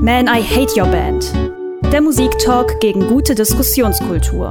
[0.00, 1.32] Man, I Hate Your Band.
[1.92, 4.48] Der Musiktalk gegen gute Diskussionskultur.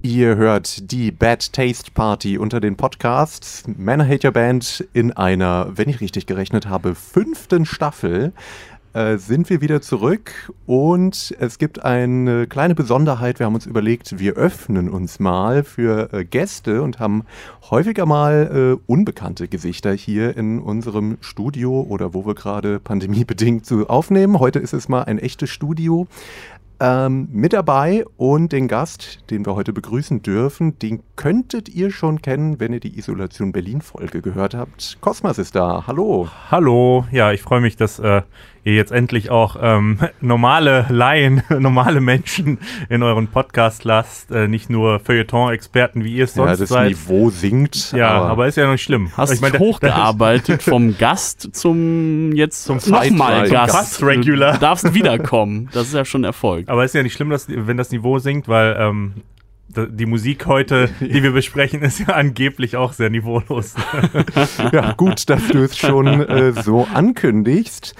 [0.00, 3.64] Ihr hört die Bad Taste Party unter den Podcasts.
[3.66, 8.32] Man, I Hate Your Band in einer, wenn ich richtig gerechnet habe, fünften Staffel.
[8.92, 13.38] Äh, sind wir wieder zurück und es gibt eine kleine Besonderheit.
[13.38, 17.22] Wir haben uns überlegt, wir öffnen uns mal für äh, Gäste und haben
[17.70, 23.86] häufiger mal äh, unbekannte Gesichter hier in unserem Studio oder wo wir gerade pandemiebedingt so
[23.86, 24.40] aufnehmen.
[24.40, 26.08] Heute ist es mal ein echtes Studio.
[26.82, 32.22] Ähm, mit dabei und den Gast, den wir heute begrüßen dürfen, den könntet ihr schon
[32.22, 34.96] kennen, wenn ihr die Isolation Berlin-Folge gehört habt.
[35.02, 35.84] Cosmas ist da.
[35.86, 36.28] Hallo.
[36.50, 37.04] Hallo.
[37.12, 38.22] Ja, ich freue mich, dass äh,
[38.64, 44.70] ihr jetzt endlich auch ähm, normale Laien, normale Menschen in euren Podcast lasst, äh, nicht
[44.70, 46.88] nur Feuilleton-Experten, wie ihr es sonst ja, das seid.
[46.90, 47.92] Niveau sinkt.
[47.92, 49.10] Ja, aber, aber ist ja noch nicht schlimm.
[49.16, 53.74] Hast ich dich hochgearbeitet vom Gast zum jetzt Zum nochmal Gast.
[53.74, 54.54] Gast Regular.
[54.54, 55.68] Du darfst wiederkommen.
[55.72, 56.68] Das ist ja schon Erfolg.
[56.68, 59.14] Aber ist ja nicht schlimm, dass, wenn das Niveau sinkt, weil ähm,
[59.76, 63.74] die Musik heute, die wir besprechen, ist ja angeblich auch sehr niveaulos.
[64.72, 67.94] Ja, gut, dass du es schon äh, so ankündigst.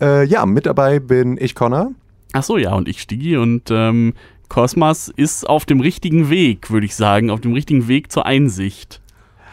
[0.00, 1.92] Äh, ja, mit dabei bin ich, Connor.
[2.32, 4.14] Ach so, ja, und ich Stigi und ähm,
[4.48, 9.00] Cosmas ist auf dem richtigen Weg, würde ich sagen, auf dem richtigen Weg zur Einsicht.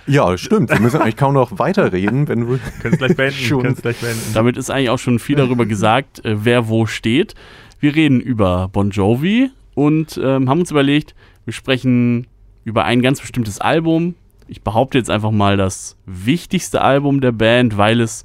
[0.05, 0.69] Ja, stimmt.
[0.69, 3.37] Wir müssen eigentlich kaum noch weiterreden, wenn du Könnt's gleich beenden.
[3.39, 3.75] Schon.
[3.75, 4.33] Gleich beenden.
[4.33, 7.35] Damit ist eigentlich auch schon viel darüber gesagt, äh, wer wo steht.
[7.79, 12.27] Wir reden über Bon Jovi und ähm, haben uns überlegt, wir sprechen
[12.63, 14.15] über ein ganz bestimmtes Album.
[14.47, 18.23] Ich behaupte jetzt einfach mal das wichtigste Album der Band, weil es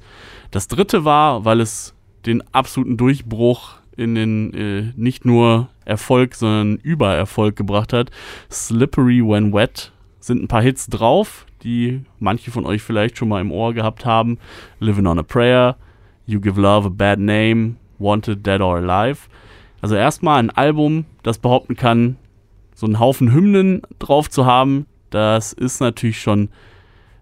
[0.51, 1.93] das dritte war, weil es
[2.25, 8.11] den absoluten Durchbruch in den äh, nicht nur Erfolg, sondern Übererfolg gebracht hat.
[8.49, 13.41] Slippery When Wet sind ein paar Hits drauf, die manche von euch vielleicht schon mal
[13.41, 14.37] im Ohr gehabt haben.
[14.79, 15.77] Living on a Prayer,
[16.25, 19.27] You Give Love a Bad Name, Wanted, Dead or Alive.
[19.81, 22.17] Also erstmal ein Album, das behaupten kann,
[22.79, 26.47] so einen Haufen Hymnen drauf zu haben, das ist natürlich schon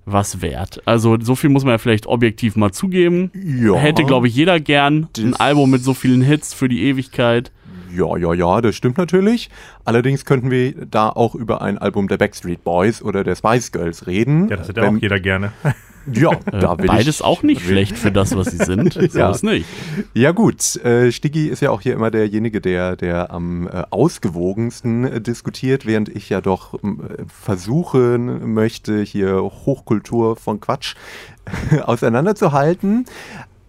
[0.06, 0.82] was wert.
[0.86, 3.32] Also so viel muss man ja vielleicht objektiv mal zugeben.
[3.34, 3.76] Ja.
[3.76, 7.52] Hätte, glaube ich, jeder gern ein Album mit so vielen Hits für die Ewigkeit.
[7.94, 9.50] Ja, ja, ja, das stimmt natürlich.
[9.84, 14.06] Allerdings könnten wir da auch über ein Album der Backstreet Boys oder der Spice Girls
[14.06, 14.48] reden.
[14.50, 15.52] Ja, das hätte Wenn- auch jeder gerne.
[16.12, 18.94] Ja, da will beides ich, auch nicht schlecht für das, was sie sind.
[18.94, 19.32] So Ja.
[19.32, 19.68] ist nicht.
[20.14, 25.06] Ja gut, äh, Stiggi ist ja auch hier immer derjenige, der, der am äh, ausgewogensten
[25.06, 26.78] äh, diskutiert, während ich ja doch äh,
[27.28, 30.96] versuchen möchte, hier Hochkultur von Quatsch
[31.84, 33.06] auseinanderzuhalten.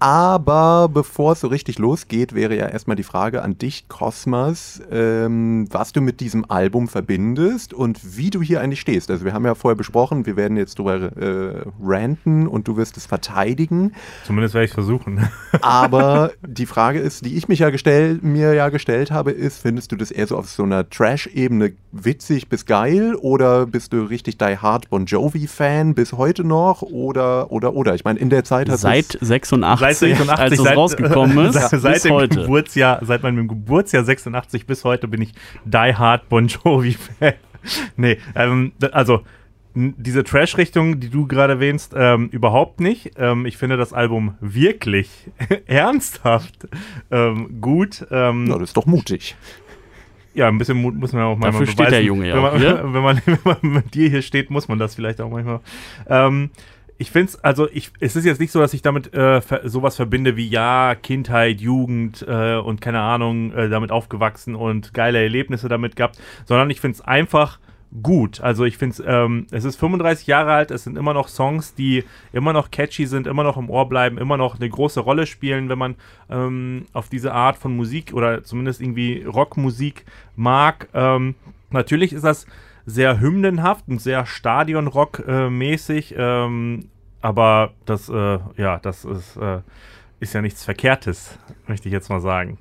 [0.00, 5.66] Aber bevor es so richtig losgeht, wäre ja erstmal die Frage an dich, Cosmas, ähm,
[5.70, 9.10] was du mit diesem Album verbindest und wie du hier eigentlich stehst.
[9.10, 12.96] Also wir haben ja vorher besprochen, wir werden jetzt drüber äh, ranten und du wirst
[12.96, 13.92] es verteidigen.
[14.24, 15.28] Zumindest werde ich versuchen.
[15.62, 19.90] Aber die Frage ist, die ich mich ja gestell, mir ja gestellt habe, ist, findest
[19.90, 24.38] du das eher so auf so einer Trash-Ebene witzig bis geil oder bist du richtig
[24.38, 27.94] die Hard Bon Jovi-Fan bis heute noch oder oder oder?
[27.94, 31.54] Ich meine, in der Zeit hast Seit 86, Seit 86, als es seit, rausgekommen ist,
[31.54, 32.40] seit, seit bis dem heute.
[32.40, 35.32] Geburtsjahr, seit meinem Geburtsjahr 86 bis heute bin ich
[35.64, 37.34] Die Hard Bon Jovi Fan.
[37.96, 39.22] nee, ähm, also
[39.74, 43.12] diese Trash-Richtung, die du gerade erwähnst, ähm, überhaupt nicht.
[43.16, 45.08] Ähm, ich finde das Album wirklich
[45.66, 46.68] ernsthaft
[47.10, 48.06] ähm, gut.
[48.10, 49.36] Ähm, ja, das ist doch mutig.
[50.34, 51.92] ja, ein bisschen Mut muss man auch manchmal Dafür steht beweisen.
[51.92, 52.80] der Junge ja wenn auch man, hier.
[52.92, 55.60] wenn, man, wenn man mit dir hier steht, muss man das vielleicht auch manchmal.
[56.08, 56.50] Ähm,
[56.98, 59.94] ich finde es, also ich, es ist jetzt nicht so, dass ich damit äh, sowas
[59.94, 65.68] verbinde wie ja, Kindheit, Jugend äh, und keine Ahnung, äh, damit aufgewachsen und geile Erlebnisse
[65.68, 67.60] damit gehabt, sondern ich finde es einfach
[68.02, 68.40] gut.
[68.40, 71.74] Also ich finde es, ähm, es ist 35 Jahre alt, es sind immer noch Songs,
[71.74, 75.26] die immer noch catchy sind, immer noch im Ohr bleiben, immer noch eine große Rolle
[75.26, 75.94] spielen, wenn man
[76.28, 80.04] ähm, auf diese Art von Musik oder zumindest irgendwie Rockmusik
[80.34, 80.88] mag.
[80.94, 81.36] Ähm,
[81.70, 82.46] natürlich ist das
[82.88, 86.88] sehr hymnenhaft und sehr Stadionrock-mäßig, ähm,
[87.20, 89.60] aber das, äh, ja, das ist, äh,
[90.20, 92.58] ist ja nichts Verkehrtes, möchte ich jetzt mal sagen.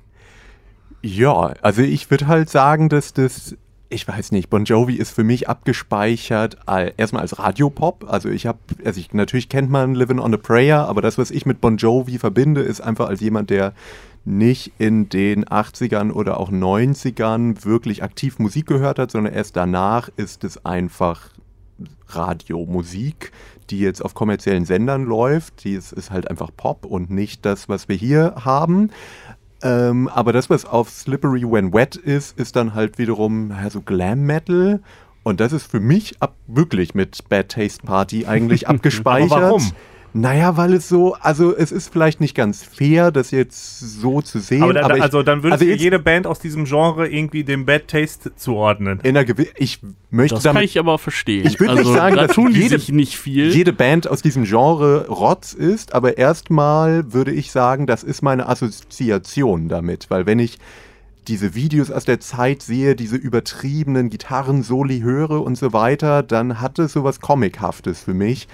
[1.00, 3.56] Ja, also ich würde halt sagen, dass das,
[3.88, 8.04] ich weiß nicht, Bon Jovi ist für mich abgespeichert all, erstmal als Radiopop.
[8.06, 11.30] Also ich habe, also ich, natürlich kennt man Living on a Prayer, aber das, was
[11.30, 13.72] ich mit Bon Jovi verbinde, ist einfach als jemand, der
[14.24, 20.10] nicht in den 80ern oder auch 90ern wirklich aktiv Musik gehört hat, sondern erst danach
[20.16, 21.30] ist es einfach
[22.08, 23.32] Radiomusik,
[23.70, 25.64] die jetzt auf kommerziellen Sendern läuft.
[25.64, 28.90] Die ist, ist halt einfach Pop und nicht das, was wir hier haben.
[29.62, 33.80] Ähm, aber das, was auf Slippery When Wet ist, ist dann halt wiederum ja, so
[33.80, 34.80] Glam Metal.
[35.22, 39.32] Und das ist für mich ab, wirklich mit Bad Taste Party eigentlich abgespeichert.
[39.32, 39.72] Aber warum?
[40.14, 44.38] Naja, weil es so, also es ist vielleicht nicht ganz fair, das jetzt so zu
[44.40, 44.62] sehen.
[44.62, 47.06] Aber, da, aber ich, also dann würdest also du jetzt- jede Band aus diesem Genre
[47.08, 49.00] irgendwie dem Bad Taste zuordnen.
[49.02, 51.46] in einer gewi- ich möchte Das kann damit ich aber verstehen.
[51.46, 53.50] Ich würde also, nicht sagen, da dass tun jede- sich nicht viel.
[53.50, 58.48] jede Band aus diesem Genre Rotz ist, aber erstmal würde ich sagen, das ist meine
[58.48, 60.58] Assoziation damit, weil wenn ich
[61.28, 66.78] diese Videos aus der Zeit sehe, diese übertriebenen Gitarren-Soli höre und so weiter, dann hat
[66.78, 68.48] es sowas Comichaftes für mich,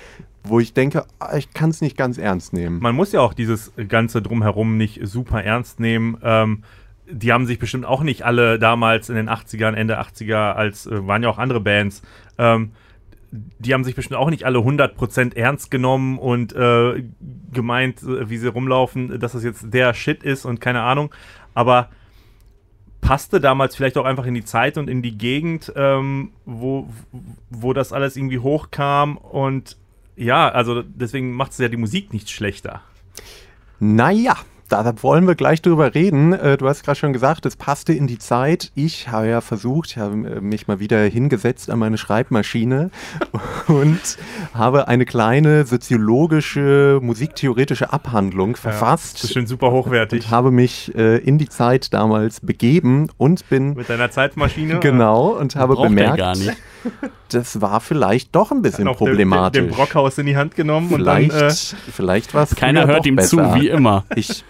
[0.44, 2.78] wo ich denke, ah, ich kann es nicht ganz ernst nehmen.
[2.80, 6.18] Man muss ja auch dieses ganze Drumherum nicht super ernst nehmen.
[6.22, 6.62] Ähm,
[7.10, 11.06] die haben sich bestimmt auch nicht alle damals in den 80ern, Ende 80er, als äh,
[11.06, 12.02] waren ja auch andere Bands,
[12.38, 12.72] ähm,
[13.58, 17.04] die haben sich bestimmt auch nicht alle 100% ernst genommen und äh,
[17.52, 21.12] gemeint, äh, wie sie rumlaufen, dass das jetzt der Shit ist und keine Ahnung.
[21.52, 21.88] Aber
[23.00, 26.88] passte damals vielleicht auch einfach in die Zeit und in die Gegend, ähm, wo,
[27.50, 29.76] wo das alles irgendwie hochkam und
[30.16, 32.80] ja, also deswegen macht es ja die Musik nicht schlechter.
[33.80, 34.36] Naja,
[34.68, 36.32] da wollen wir gleich drüber reden.
[36.32, 38.72] Äh, Du hast gerade schon gesagt, es passte in die Zeit.
[38.74, 42.90] Ich habe ja versucht, ich habe äh, mich mal wieder hingesetzt an meine Schreibmaschine
[43.68, 44.00] und
[44.54, 49.16] habe eine kleine soziologische, musiktheoretische Abhandlung verfasst.
[49.16, 50.24] Das ist schon super hochwertig.
[50.24, 54.80] und habe mich äh, in die Zeit damals begeben und bin Mit deiner Zeitmaschine.
[54.80, 56.52] genau und habe bemerkt, der gar nicht.
[57.30, 59.60] Das war vielleicht doch ein bisschen noch den, problematisch.
[59.60, 61.50] den, den Brockhaus in die Hand genommen vielleicht, und dann.
[61.50, 61.54] Äh,
[61.92, 63.52] vielleicht war es Keiner hört doch ihm besser.
[63.52, 64.04] zu, wie immer.
[64.16, 64.44] Ich,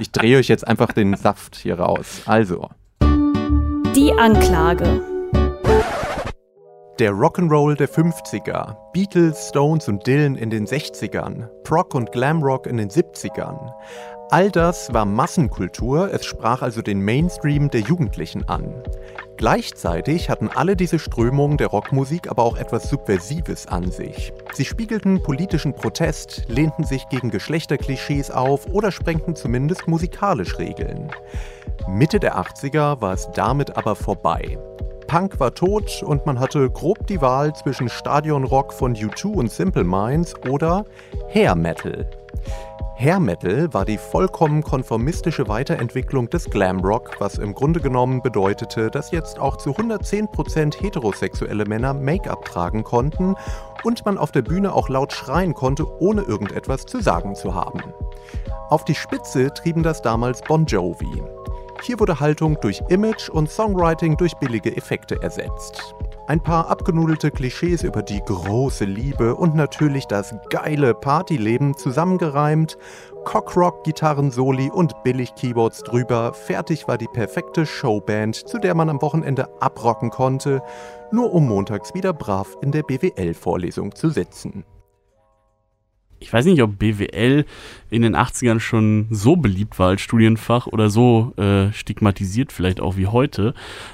[0.00, 2.22] ich drehe euch jetzt einfach den Saft hier raus.
[2.26, 2.68] Also,
[3.94, 5.00] Die Anklage.
[7.00, 12.76] der Rock'n'Roll der 50er, Beatles, Stones und Dylan in den 60ern, Prog und Glamrock in
[12.76, 13.72] den 70ern.
[14.30, 18.82] All das war Massenkultur, es sprach also den Mainstream der Jugendlichen an.
[19.36, 24.32] Gleichzeitig hatten alle diese Strömungen der Rockmusik aber auch etwas Subversives an sich.
[24.52, 31.10] Sie spiegelten politischen Protest, lehnten sich gegen Geschlechterklischees auf oder sprengten zumindest musikalisch Regeln.
[31.86, 34.58] Mitte der 80er war es damit aber vorbei.
[35.06, 39.84] Punk war tot und man hatte grob die Wahl zwischen Stadionrock von U2 und Simple
[39.84, 40.86] Minds oder
[41.32, 42.08] Hair Metal.
[42.96, 49.10] Hair Metal war die vollkommen konformistische Weiterentwicklung des Glamrock, was im Grunde genommen bedeutete, dass
[49.10, 53.34] jetzt auch zu 110% heterosexuelle Männer Make-up tragen konnten
[53.82, 57.82] und man auf der Bühne auch laut schreien konnte, ohne irgendetwas zu sagen zu haben.
[58.70, 61.22] Auf die Spitze trieben das damals Bon Jovi.
[61.82, 65.94] Hier wurde Haltung durch Image und Songwriting durch billige Effekte ersetzt.
[66.26, 72.78] Ein paar abgenudelte Klischees über die große Liebe und natürlich das geile Partyleben zusammengereimt,
[73.24, 79.02] Cockrock, Gitarrensoli und billig Keyboards drüber, fertig war die perfekte Showband, zu der man am
[79.02, 80.62] Wochenende abrocken konnte,
[81.12, 84.64] nur um montags wieder brav in der BWL-Vorlesung zu sitzen.
[86.24, 87.44] Ich weiß nicht, ob BWL
[87.90, 92.96] in den 80ern schon so beliebt war als Studienfach oder so äh, stigmatisiert vielleicht auch
[92.96, 93.52] wie heute.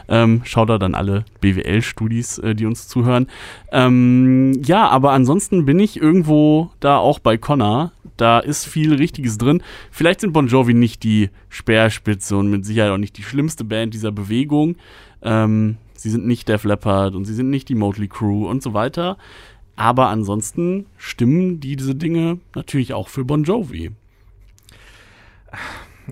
[0.09, 3.27] Ähm, Schaut da dann alle BWL-Studis, äh, die uns zuhören.
[3.73, 7.91] Ähm, ja, aber ansonsten bin ich irgendwo da auch bei Connor.
[8.17, 9.61] Da ist viel Richtiges drin.
[9.91, 13.93] Vielleicht sind Bon Jovi nicht die Speerspitze und mit Sicherheit auch nicht die schlimmste Band
[13.93, 14.77] dieser Bewegung.
[15.21, 18.73] Ähm, sie sind nicht Def Leppard und sie sind nicht die Motley Crew und so
[18.73, 19.19] weiter.
[19.81, 23.93] Aber ansonsten stimmen diese Dinge natürlich auch für Bon Jovi.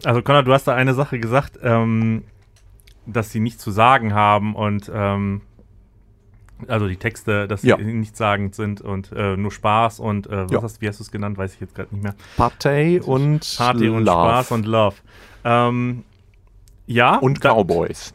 [0.04, 2.24] also, Conrad, du hast da eine Sache gesagt, ähm,
[3.04, 5.42] dass sie nichts zu sagen haben und ähm,
[6.66, 7.76] also die Texte, dass sie Ja.
[7.76, 10.62] nichtssagend sind und äh, nur Spaß und äh, was Ja.
[10.62, 12.14] hast, wie hast du es genannt, weiß ich jetzt gerade nicht mehr.
[12.38, 14.10] Partei und Party und Love.
[14.30, 14.96] Spaß und Love.
[15.44, 16.04] Ähm,
[16.86, 17.16] ja.
[17.18, 18.14] und da- Cowboys.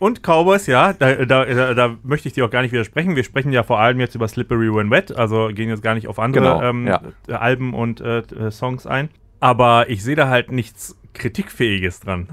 [0.00, 3.16] Und Cowboys, ja, da, da, da, da möchte ich dir auch gar nicht widersprechen.
[3.16, 6.08] Wir sprechen ja vor allem jetzt über Slippery When Wet, also gehen jetzt gar nicht
[6.08, 7.02] auf andere Genau, ähm, ja.
[7.28, 9.10] äh, Alben und äh, äh, Songs ein.
[9.40, 12.28] Aber ich sehe da halt nichts Kritikfähiges dran.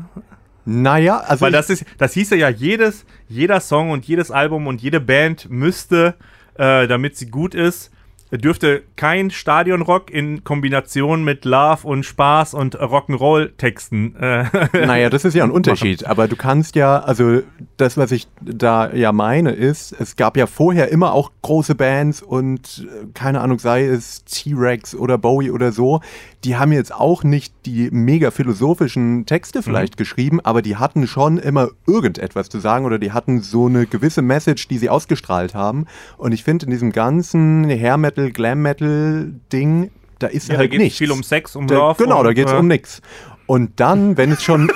[0.63, 4.81] Naja, also Weil das ist, das hieße ja, jedes, jeder Song und jedes Album und
[4.81, 6.15] jede Band müsste,
[6.55, 7.91] äh, damit sie gut ist,
[8.31, 14.15] dürfte kein Stadionrock in Kombination mit Love und Spaß und Rock'n'Roll-Texten.
[14.17, 14.46] Äh,
[14.86, 16.05] Naja, das ist ja ein Unterschied.
[16.05, 17.41] Aber du kannst ja, also
[17.77, 22.22] das, was ich da ja meine, ist, es gab ja vorher immer auch große Bands
[22.22, 26.01] und äh, keine Ahnung, sei es T-Rex oder Bowie oder so,
[26.44, 31.38] die haben jetzt auch nicht die mega philosophischen Texte vielleicht geschrieben, aber die hatten schon
[31.38, 35.88] immer irgendetwas zu sagen oder die hatten so eine gewisse Message, die sie ausgestrahlt haben.
[36.17, 39.89] Und ich finde in diesem ganzen Hair Metal, Glam Metal Ding,
[40.20, 40.98] da ist ja, da halt geht es nichts.
[41.00, 42.03] viel um Sex, um Da, Love.
[42.03, 43.01] genau, und, da geht es äh, um nichts.
[43.47, 44.69] Und dann, wenn es schon.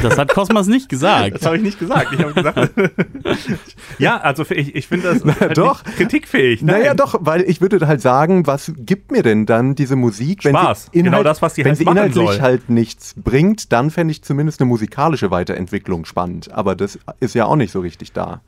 [0.00, 1.34] Das hat Cosmas nicht gesagt.
[1.34, 2.12] Das habe ich nicht gesagt.
[2.12, 2.72] Ich habe gesagt.
[3.98, 5.84] ja, also ich, ich finde das halt doch.
[5.84, 6.62] nicht kritikfähig.
[6.62, 6.80] Nein.
[6.80, 10.54] Naja, doch, weil ich würde halt sagen, was gibt mir denn dann diese Musik, wenn
[10.54, 10.90] Spaß.
[10.92, 12.40] sie, Genau das, was die wenn halt sie inhaltlich soll.
[12.40, 16.52] halt nichts bringt, dann fände ich zumindest eine musikalische Weiterentwicklung spannend.
[16.52, 18.40] Aber das ist ja auch nicht so richtig da.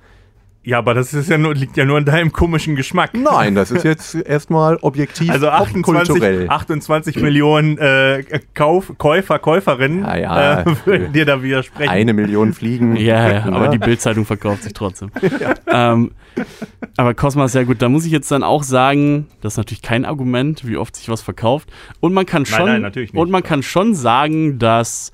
[0.67, 3.11] Ja, aber das ist ja nur, liegt ja nur an deinem komischen Geschmack.
[3.13, 6.49] Nein, das ist jetzt erstmal objektiv Also 28, kulturell.
[6.49, 10.61] 28 Millionen äh, Kauf, Käufer, Käuferinnen Ja, ja.
[10.61, 11.91] Äh, würden dir da widersprechen.
[11.91, 12.97] Eine Million Fliegen.
[13.05, 13.71] Ja, ja, aber Ne?
[13.71, 15.11] die Bildzeitung verkauft sich trotzdem.
[15.67, 16.13] ähm,
[16.97, 20.05] aber Cosmas, ja gut, da muss ich jetzt dann auch sagen, das ist natürlich kein
[20.07, 21.71] Argument, wie oft sich was verkauft.
[22.01, 23.21] Und man kann schon, nein, natürlich nicht.
[23.21, 25.13] und man kann schon sagen, dass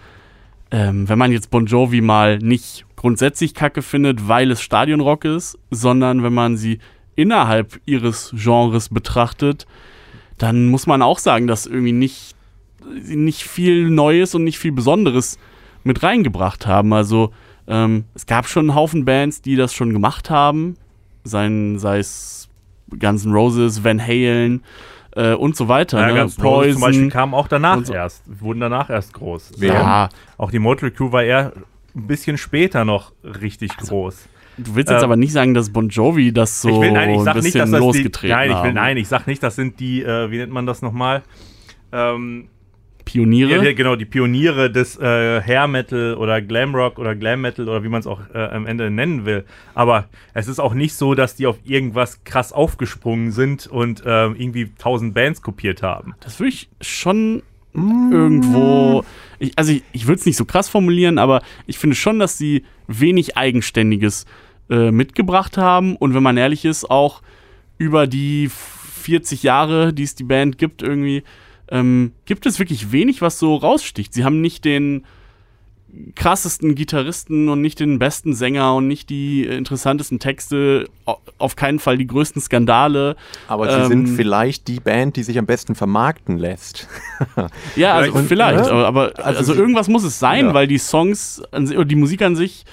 [0.71, 5.59] ähm, wenn man jetzt Bon Jovi mal nicht grundsätzlich Kacke findet, weil es Stadionrock ist,
[5.71, 6.81] sondern wenn man sie
[7.17, 9.67] innerhalb ihres Genres betrachtet,
[10.37, 12.35] dann muss man auch sagen, dass irgendwie nicht,
[13.07, 15.39] nicht viel Neues und nicht viel Besonderes
[15.83, 16.93] mit reingebracht haben.
[16.93, 17.33] Also
[17.67, 20.77] ähm, es gab schon einen Haufen Bands, die das schon gemacht haben,
[21.25, 22.51] Sein, sei es
[22.99, 24.63] Guns N' Roses, Van Halen
[25.17, 26.01] äh, und so weiter.
[26.01, 26.15] ja, ne?
[26.15, 26.75] ganz Poison.
[26.75, 27.95] zum Beispiel kamen auch danach so.
[27.95, 29.53] erst, wurden danach erst groß.
[29.57, 29.73] Wer?
[29.73, 31.55] Ja, Auch die Motley Crue war eher
[31.95, 34.29] ein bisschen später noch richtig Also, groß.
[34.59, 37.11] du willst jetzt Ähm, aber nicht sagen, dass Bon Jovi das so ich will, nein,
[37.11, 39.27] ich ein sag nicht, bisschen dass das die, losgetreten nein, ich will, nein, ich sag
[39.27, 41.23] nicht, das sind die, äh, wie nennt man das nochmal?
[41.93, 42.49] Ähm,
[43.05, 43.65] Pioniere.
[43.65, 47.83] ja, genau, die Pioniere des äh, Hair Metal oder Glam Rock oder Glam Metal oder
[47.83, 49.45] wie man es auch äh, am Ende nennen will.
[49.75, 54.27] Aber es ist auch nicht so, dass die auf irgendwas krass aufgesprungen sind und äh,
[54.27, 56.15] irgendwie tausend Bands kopiert haben.
[56.21, 57.43] Das würde ich schon
[57.75, 59.05] irgendwo.
[59.39, 62.39] Ich, also ich, ich würde es nicht so krass formulieren, aber ich finde schon, dass
[62.39, 64.27] sie wenig Eigenständiges
[64.69, 67.23] äh, mitgebracht haben und wenn man ehrlich ist, auch
[67.79, 71.23] über die 40 Jahre, die es die Band gibt, irgendwie,
[71.71, 74.13] ähm, gibt es wirklich wenig, was so raussticht.
[74.13, 75.05] Sie haben nicht den
[76.15, 81.79] krassesten Gitarristen und nicht den besten Sänger und nicht die interessantesten Texte, au- auf keinen
[81.79, 83.17] Fall die größten Skandale.
[83.49, 86.89] Aber sie Ähm, sind vielleicht die Band, die sich am besten vermarkten lässt.
[87.77, 88.73] Ja, also Vielleicht- vielleicht, ja.
[88.73, 90.55] aber, aber also, Also irgendwas muss es sein, Ja.
[90.55, 92.65] weil die Songs oder die Musik an sich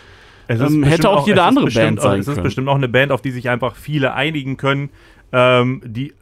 [0.48, 2.44] Es Ähm, hätte auch jede es ist andere bestimmt Band auch, sein Es ist können.
[2.44, 4.90] bestimmt auch eine Band, auf die sich einfach viele einigen können.
[5.34, 6.14] Ähm, die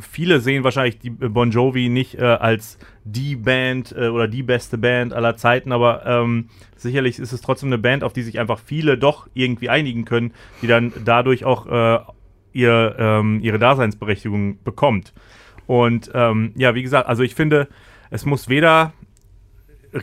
[0.00, 4.78] viele sehen wahrscheinlich die Bon Jovi nicht äh, als die Band äh, oder die beste
[4.78, 8.58] Band aller Zeiten, aber ähm, sicherlich ist es trotzdem eine Band, auf die sich einfach
[8.58, 11.98] viele doch irgendwie einigen können, die dann dadurch auch äh,
[12.52, 15.12] ihr, ähm, ihre Daseinsberechtigung bekommt.
[15.66, 17.68] Und ähm, ja, wie gesagt, also ich finde,
[18.10, 18.92] es muss weder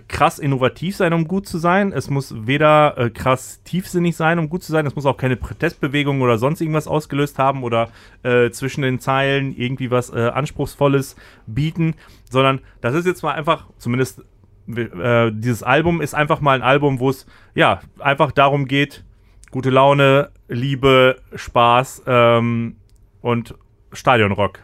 [0.07, 1.91] krass innovativ sein, um gut zu sein.
[1.91, 4.85] Es muss weder äh, krass tiefsinnig sein, um gut zu sein.
[4.85, 7.89] Es muss auch keine Protestbewegung oder sonst irgendwas ausgelöst haben oder
[8.23, 11.15] äh, zwischen den Zeilen irgendwie was äh, Anspruchsvolles
[11.47, 11.95] bieten,
[12.29, 14.23] sondern das ist jetzt mal einfach, zumindest
[14.67, 19.03] äh, dieses Album ist einfach mal ein Album, wo es ja einfach darum geht,
[19.51, 22.77] gute Laune, Liebe, Spaß ähm,
[23.21, 23.55] und
[23.91, 24.59] Stadionrock.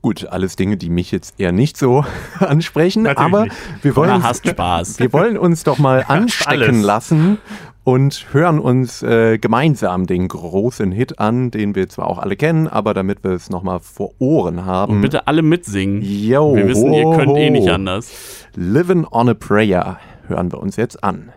[0.00, 2.04] Gut, alles Dinge, die mich jetzt eher nicht so
[2.38, 3.56] ansprechen, Natürlich aber nicht.
[3.82, 4.98] wir wollen, uns, hasst Spaß.
[5.00, 7.38] wir wollen uns doch mal anstecken lassen
[7.82, 12.68] und hören uns äh, gemeinsam den großen Hit an, den wir zwar auch alle kennen,
[12.68, 14.92] aber damit wir es nochmal vor Ohren haben.
[14.96, 16.00] Und bitte alle mitsingen.
[16.02, 18.46] Yo, Wir wissen, ihr könnt eh nicht anders.
[18.54, 21.30] Living on a Prayer hören wir uns jetzt an.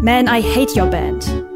[0.00, 1.47] Man, I Hate Your Band.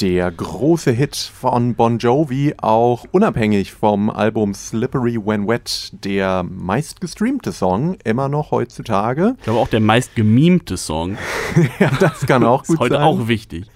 [0.00, 7.52] Der große Hit von Bon Jovi, auch unabhängig vom Album Slippery When Wet, der meistgestreamte
[7.52, 9.36] Song, immer noch heutzutage.
[9.38, 11.16] Ich glaube auch der meist gemimte Song
[11.78, 13.04] Ja, das kann auch ist gut heute sein.
[13.04, 13.66] auch wichtig.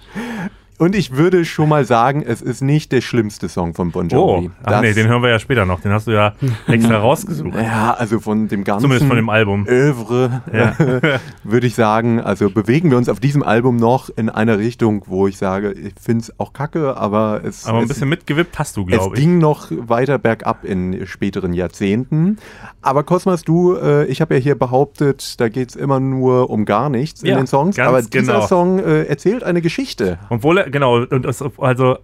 [0.78, 4.36] Und ich würde schon mal sagen, es ist nicht der schlimmste Song von Bon Oh,
[4.36, 4.50] Jovi.
[4.62, 5.80] ach Das- nee, den hören wir ja später noch.
[5.80, 6.34] Den hast du ja
[6.68, 7.52] extra rausgesucht.
[7.56, 9.66] ja, also von dem ganzen Zumindest von dem Album.
[9.66, 10.42] Övre,
[11.42, 15.26] würde ich sagen, also bewegen wir uns auf diesem Album noch in einer Richtung, wo
[15.26, 18.76] ich sage, ich finde es auch kacke, aber es, Aber ein es, bisschen mitgewippt hast
[18.76, 19.20] du, es glaube ich.
[19.20, 22.36] ging noch weiter bergab in späteren Jahrzehnten.
[22.82, 26.64] Aber Cosmas, du, äh, ich habe ja hier behauptet, da geht es immer nur um
[26.64, 28.46] gar nichts in Ja, den Songs, ganz aber dieser genau.
[28.46, 30.20] Song äh, erzählt eine Geschichte.
[30.30, 31.26] Obwohl, er- genau, und
[31.58, 31.98] also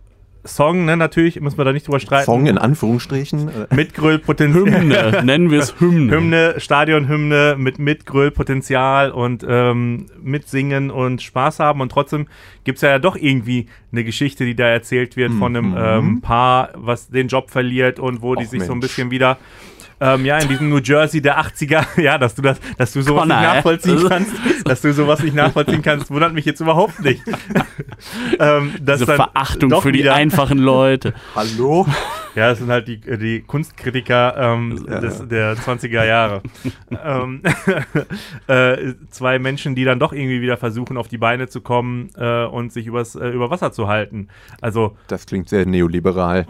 [0.46, 2.26] Song, ne, natürlich, müssen wir da nicht drüber streiten.
[2.26, 3.48] Song in Anführungsstrichen.
[3.48, 4.80] Äh, Mitgröllpotenzial.
[4.82, 6.12] Hymne, nennen wir es Hymne.
[6.14, 11.80] Hymne, Stadionhymne mit Mitgröllpotenzial und ähm, mitsingen und Spaß haben.
[11.80, 12.26] Und trotzdem
[12.64, 15.76] gibt es ja doch irgendwie eine Geschichte, die da erzählt wird von einem Mhm.
[15.78, 18.88] ähm, Paar, was den Job verliert und wo die Och, sich so ein Mensch.
[18.88, 19.38] bisschen wieder.
[20.00, 23.22] Ähm, ja, in diesem New Jersey der 80er, ja, dass du das, dass du sowas
[23.22, 23.54] Connor, nicht ey.
[23.56, 24.32] nachvollziehen kannst,
[24.64, 27.22] dass du sowas nicht nachvollziehen kannst, wundert mich jetzt überhaupt nicht.
[28.38, 31.14] ähm, dass Diese Verachtung für die einfachen Leute.
[31.34, 31.86] Hallo?
[32.34, 34.98] Ja, das sind halt die, die Kunstkritiker ähm, Ja.
[35.00, 36.42] des, der 20er Jahre.
[37.04, 37.40] ähm,
[38.48, 42.44] äh, zwei Menschen, die dann doch irgendwie wieder versuchen, auf die Beine zu kommen äh,
[42.46, 44.28] und sich übers, äh, über Wasser zu halten.
[44.60, 46.46] Also, Das klingt sehr neoliberal.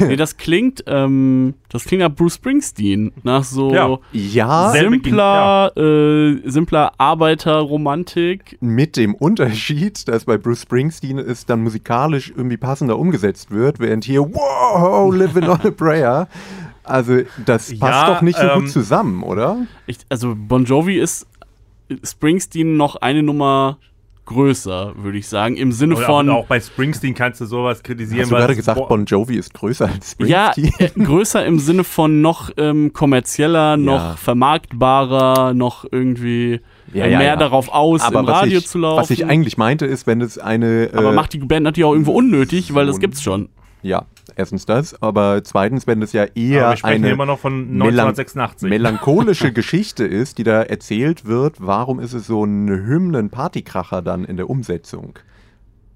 [0.00, 3.98] nee, das klingt, ähm, das klingt nach Bruce Springsteen, nach so Ja.
[4.12, 8.58] Ja, simpler, äh, simpler Arbeiterromantik.
[8.60, 14.04] mit dem Unterschied, dass bei Bruce Springsteen es dann musikalisch irgendwie passender umgesetzt wird, während
[14.04, 16.28] hier, wow, living on a prayer.
[16.84, 19.66] Also, das passt Ja, doch nicht so ähm, gut zusammen, oder?
[19.86, 21.26] Ich, also Bon Jovi ist
[22.04, 23.78] Springsteen noch eine Nummer
[24.26, 28.22] größer, würde ich sagen, im Sinne oder von auch bei Springsteen kannst du sowas kritisieren.
[28.22, 30.72] Hast du gerade es- gesagt, Bon Jovi ist größer als ja, Springsteen?
[31.00, 34.16] äh, größer im Sinne von noch ähm, kommerzieller, noch Ja.
[34.16, 36.60] vermarktbarer, noch irgendwie
[36.92, 37.36] Ja, äh, ja, mehr ja.
[37.36, 39.00] darauf aus, Aber im Radio ich, zu laufen.
[39.00, 40.90] was ich eigentlich meinte, ist, wenn es eine.
[40.92, 43.48] aber äh, macht die Band natürlich auch irgendwo unnötig, weil das so- gibt's schon.
[43.82, 44.04] Ja,
[44.36, 48.68] erstens das, aber zweitens, wenn es ja eher eine immer noch von Melan 1986.
[48.68, 54.36] melancholische Geschichte ist, die da erzählt wird, warum ist es so ein Hymnen-Partykracher dann in
[54.36, 55.18] der Umsetzung?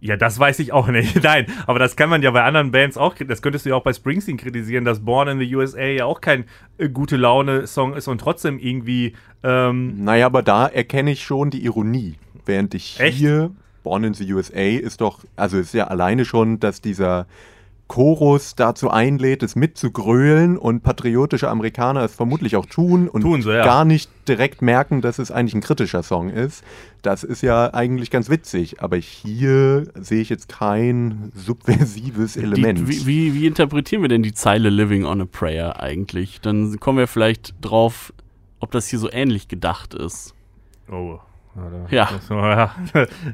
[0.01, 1.15] Ja, das weiß ich auch nicht.
[1.23, 3.83] Nein, aber das kann man ja bei anderen Bands auch, das könntest du ja auch
[3.83, 6.45] bei Springsteen kritisieren, dass Born in the USA ja auch kein
[6.79, 11.65] äh, gute Laune-Song ist und trotzdem irgendwie, ähm, Naja, aber da erkenne ich schon die
[11.65, 12.17] Ironie.
[12.47, 13.19] Während ich Echt?
[13.19, 13.51] hier,
[13.83, 17.27] Born in the USA, ist doch, also ist ja alleine schon, dass dieser
[17.91, 23.51] Chorus dazu einlädt, es mitzugrölen und patriotische Amerikaner es vermutlich auch tun und Tun sie,
[23.51, 23.65] ja.
[23.65, 26.63] gar nicht direkt merken, dass es eigentlich ein kritischer Song ist.
[27.03, 32.89] Das ist ja eigentlich ganz witzig, aber hier sehe ich jetzt kein subversives Die, Element.
[32.89, 36.41] wie, wie, wie interpretieren wir denn die Zeile Living on a Prayer eigentlich?
[36.41, 38.13] Dann kommen wir vielleicht drauf,
[38.61, 40.33] ob das hier so ähnlich gedacht ist.
[40.93, 41.19] oh.
[41.55, 42.09] Da- Ja.
[42.13, 42.71] Das, ja.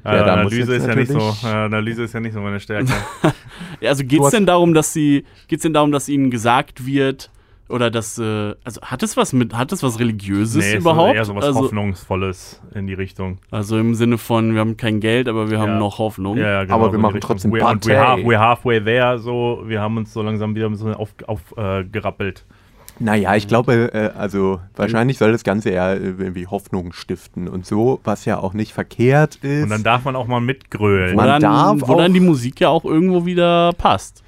[0.02, 2.92] da muss Analyse ist ja nicht so, Analyse ist ja nicht so meine Stärke.
[3.80, 7.30] Ja, also geht's hast- denn darum, dass sie, geht's denn darum, dass ihnen gesagt wird,
[7.68, 11.10] oder dass, äh, also hat es was mit, hat es was Religiöses nee, überhaupt?
[11.14, 13.38] Ist eher so was also, Hoffnungsvolles in die Richtung.
[13.50, 15.78] also im Sinne von, wir haben kein Geld, aber wir haben Ja.
[15.78, 16.36] noch Hoffnung.
[16.36, 19.62] Ja, ja, genau, Aber wir so machen trotzdem und we're, half, we're halfway there, so,
[19.66, 22.44] wir haben uns so langsam wieder ein bisschen aufgerappelt.
[22.48, 22.55] Auf, äh.
[22.98, 27.66] Naja, ich glaube, äh, also wahrscheinlich soll das Ganze eher äh, irgendwie Hoffnung stiften und
[27.66, 29.64] so, was ja auch nicht verkehrt ist.
[29.64, 31.14] Und dann darf man auch mal mitgrölen.
[31.14, 34.22] Man dann, darf wo dann auch- die Musik ja auch irgendwo wieder passt.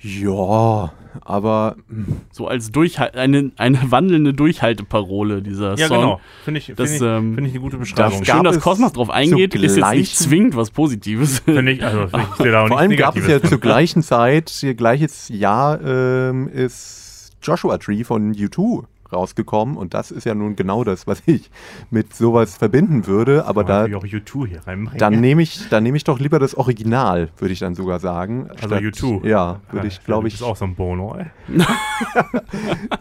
[0.00, 5.96] ja, aber hm, So als Durchhal eine, eine wandelnde Durchhalteparole, dieser Ja, Song.
[6.00, 6.20] genau.
[6.44, 8.20] Finde ich, finde Das, ich, ähm, find ich eine gute Beschreibung.
[8.20, 11.40] das Schön, dass es Cosmos drauf eingeht, ist jetzt nicht zwingend was Positives.
[11.44, 14.64] Finde ich, also, ich sehe da auch vor allem gab es ja zur gleichen Zeit,
[14.76, 16.98] gleiches Jahr ähm, ist
[17.42, 21.50] Joshua Tree von U2 rausgekommen und das ist ja nun genau das, was ich
[21.90, 24.98] mit sowas verbinden würde, aber da auch U2 hier reinbringen.
[24.98, 28.48] dann nehme ich, dann nehme ich doch lieber das Original, würde ich dann sogar sagen.
[28.50, 29.26] Also statt- U2.
[29.26, 30.40] Ja, würde ich, glaube Das ich.
[30.40, 31.26] ist auch so ein Bono, ey.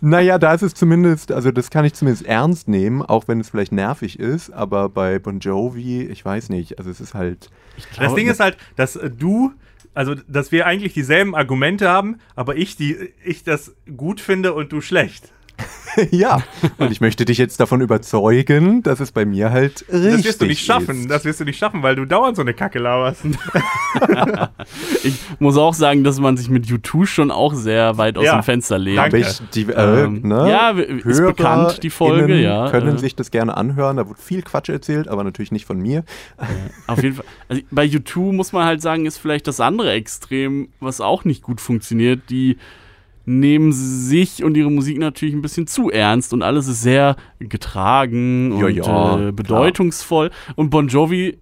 [0.01, 3.49] Naja, da ist es zumindest, also das kann ich zumindest ernst nehmen, auch wenn es
[3.49, 7.49] vielleicht nervig ist, aber bei Bon Jovi, ich weiß nicht, also es ist halt,
[7.99, 9.51] Das Ding ist halt, dass äh, du,
[9.93, 14.71] also dass wir eigentlich dieselben Argumente haben, aber ich, die, ich das gut finde und
[14.71, 15.31] du schlecht.
[16.11, 16.41] ja,
[16.77, 20.41] und ich möchte dich jetzt davon überzeugen, dass es bei mir halt richtig Das wirst
[20.41, 21.01] du nicht schaffen.
[21.01, 21.09] Ist.
[21.09, 23.21] Das wirst du nicht schaffen, weil du dauernd so eine Kacke laberst.
[25.03, 28.33] Ich muss auch sagen, dass man sich mit U2 schon auch sehr weit aus Ja,
[28.39, 28.97] dem Fenster lehnt.
[28.97, 29.17] danke.
[29.17, 32.99] Aber ich, die, äh, Ähm, ne, ja, ist bekannt, die Folge, ja, können äh.
[32.99, 36.03] sich das gerne anhören, da wird viel Quatsch erzählt, aber natürlich nicht von mir.
[36.87, 37.25] Auf jeden Fall.
[37.47, 41.41] Also bei U2 muss man halt sagen, ist vielleicht das andere Extrem, was auch nicht
[41.41, 42.21] gut funktioniert.
[42.29, 42.57] Die
[43.29, 48.57] nehmen sich und ihre Musik natürlich ein bisschen zu ernst und alles ist sehr getragen
[48.57, 50.31] Ja, und ja, äh, bedeutungsvoll.
[50.55, 51.37] Und Bon Jovi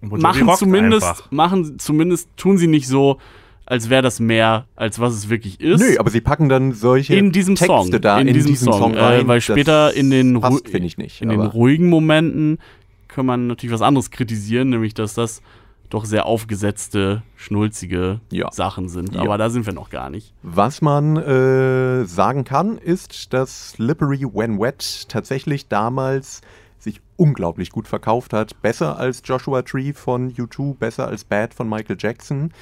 [0.00, 1.30] Bon Jovi machen zumindest, einfach.
[1.30, 3.18] machen zumindest, tun sie nicht so,
[3.66, 5.80] als wäre das mehr, als was es wirklich ist.
[5.80, 9.20] Nö, aber sie packen dann solche in diesem Texte Song, da in, diesem, Song, rein.
[9.20, 11.22] äh, weil später in den, passt, nicht.
[11.22, 12.58] in den ruhigen Momenten
[13.06, 15.40] kann man natürlich was anderes kritisieren, nämlich dass das
[15.90, 18.50] doch sehr aufgesetzte, schnulzige Ja.
[18.52, 19.14] Sachen sind.
[19.14, 19.22] Ja.
[19.22, 20.34] Aber da sind wir noch gar nicht.
[20.42, 26.40] Was man äh, sagen kann, ist, dass Slippery When Wet tatsächlich damals
[26.78, 28.60] sich unglaublich gut verkauft hat.
[28.62, 32.52] Besser als Joshua Tree von U2, besser als Bad von Michael Jackson,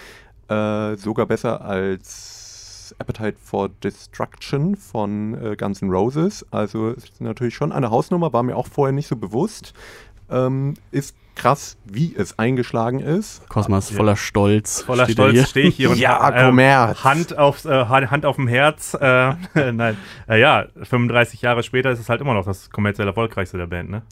[0.48, 6.46] äh, sogar besser als Appetite for Destruction von äh, Guns N' Roses.
[6.50, 9.74] Also ist natürlich schon eine Hausnummer, war mir auch vorher nicht so bewusst.
[10.30, 13.48] Ähm, ist krass, wie es eingeschlagen ist.
[13.48, 13.96] Kosmas Ja.
[13.96, 14.82] voller Stolz.
[14.82, 15.30] Voller steht hier.
[15.30, 17.04] Stolz stehe ich hier und Ja, Kommerz.
[17.04, 18.94] Hand, aufs, äh, Hand auf dem Herz.
[18.94, 19.34] Äh,
[19.72, 19.96] nein,
[20.28, 23.90] äh, ja, 35 Jahre später ist es halt immer noch das kommerziell erfolgreichste der Band,
[23.90, 24.02] ne?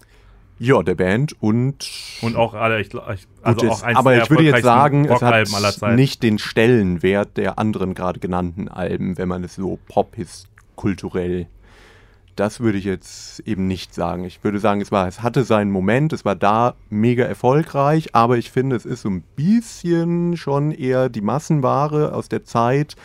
[0.60, 1.90] Ja, der Band und.
[2.22, 3.24] Und auch alle, ich, also
[3.60, 7.36] Gut, auch es- eins aber der ich würde jetzt sagen, es hat nicht den Stellenwert
[7.36, 11.48] der anderen gerade genannten Alben, wenn man es so pop ist, kulturell.
[12.36, 14.24] Das würde ich jetzt eben nicht sagen.
[14.24, 18.36] Ich würde sagen, es war, es hatte seinen Moment, es war da mega erfolgreich, aber
[18.38, 22.96] ich finde, es ist so ein bisschen schon eher die Massenware aus der Zeit,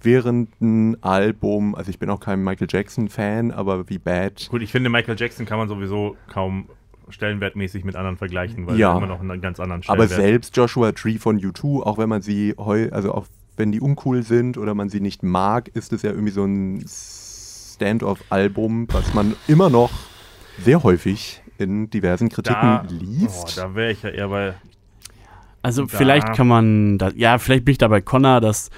[0.00, 4.70] während ein Album, also ich bin auch kein Michael Jackson-Fan, aber wie Bad Gut, ich
[4.70, 6.68] finde, Michael Jackson kann man sowieso kaum
[7.08, 8.92] stellenwertmäßig mit anderen vergleichen, weil Ja.
[8.92, 12.08] er immer noch einen ganz anderen Aber Stellenwert selbst Joshua Tree von U2, auch wenn
[12.08, 15.92] man sie heu, also auch wenn die uncool sind oder man sie nicht mag, ist
[15.92, 16.84] es ja irgendwie so ein
[17.76, 19.90] Stand-off-Album, was man immer noch
[20.62, 23.58] sehr häufig in diversen Kritiken da, oh, liest.
[23.58, 24.54] da wäre ich ja eher bei.
[25.62, 28.70] Also Da- vielleicht kann man, da, ja, vielleicht bin ich da bei Connor, dass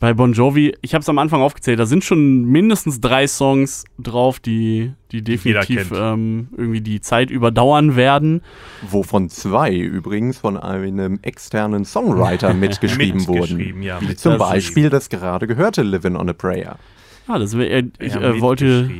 [0.00, 3.84] bei Bon Jovi, ich habe es am Anfang aufgezählt, da sind schon mindestens drei Songs
[3.98, 8.40] drauf, die, die definitiv ähm, irgendwie die Zeit überdauern werden.
[8.88, 13.40] Wovon zwei übrigens von einem externen Songwriter mitgeschrieben wurden.
[13.58, 16.78] Mitgeschrieben, ja, Wie mit- zum Beispiel das gerade gehörte Living on a Prayer.
[17.26, 18.90] Ah, das wär, ich Ja, äh, wollte,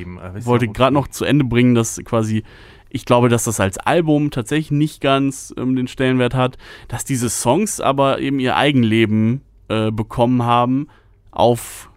[0.45, 2.45] wollte gerade noch zu Ende bringen, dass quasi,
[2.89, 7.29] ich glaube, dass das als Album tatsächlich nicht ganz ähm, den Stellenwert hat, dass diese
[7.29, 10.89] Songs aber eben ihr Eigenleben äh, bekommen haben
[11.31, 11.91] auf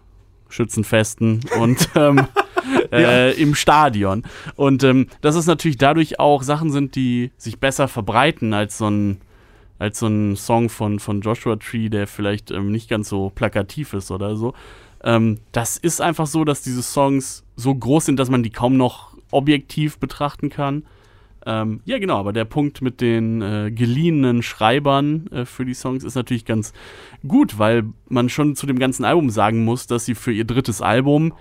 [0.48, 2.26] Schützenfesten und ähm,
[2.92, 4.22] äh, im Stadion.
[4.56, 8.88] Und ähm, dass es natürlich dadurch auch Sachen sind, die sich besser verbreiten als so
[8.88, 9.20] ein
[9.78, 13.92] als so ein Song von, von Joshua Tree, der vielleicht ähm, nicht ganz so plakativ
[13.92, 14.54] ist oder so.
[15.04, 18.76] Ähm, das ist einfach so, dass diese Songs so groß sind, dass man die kaum
[18.76, 20.84] noch objektiv betrachten kann.
[21.46, 26.02] Ähm, ja, genau, aber der Punkt mit den äh, geliehenen Schreibern äh, für die Songs
[26.02, 26.72] ist natürlich ganz
[27.28, 30.80] gut, weil man schon zu dem ganzen Album sagen muss, dass sie für ihr drittes
[30.80, 31.34] Album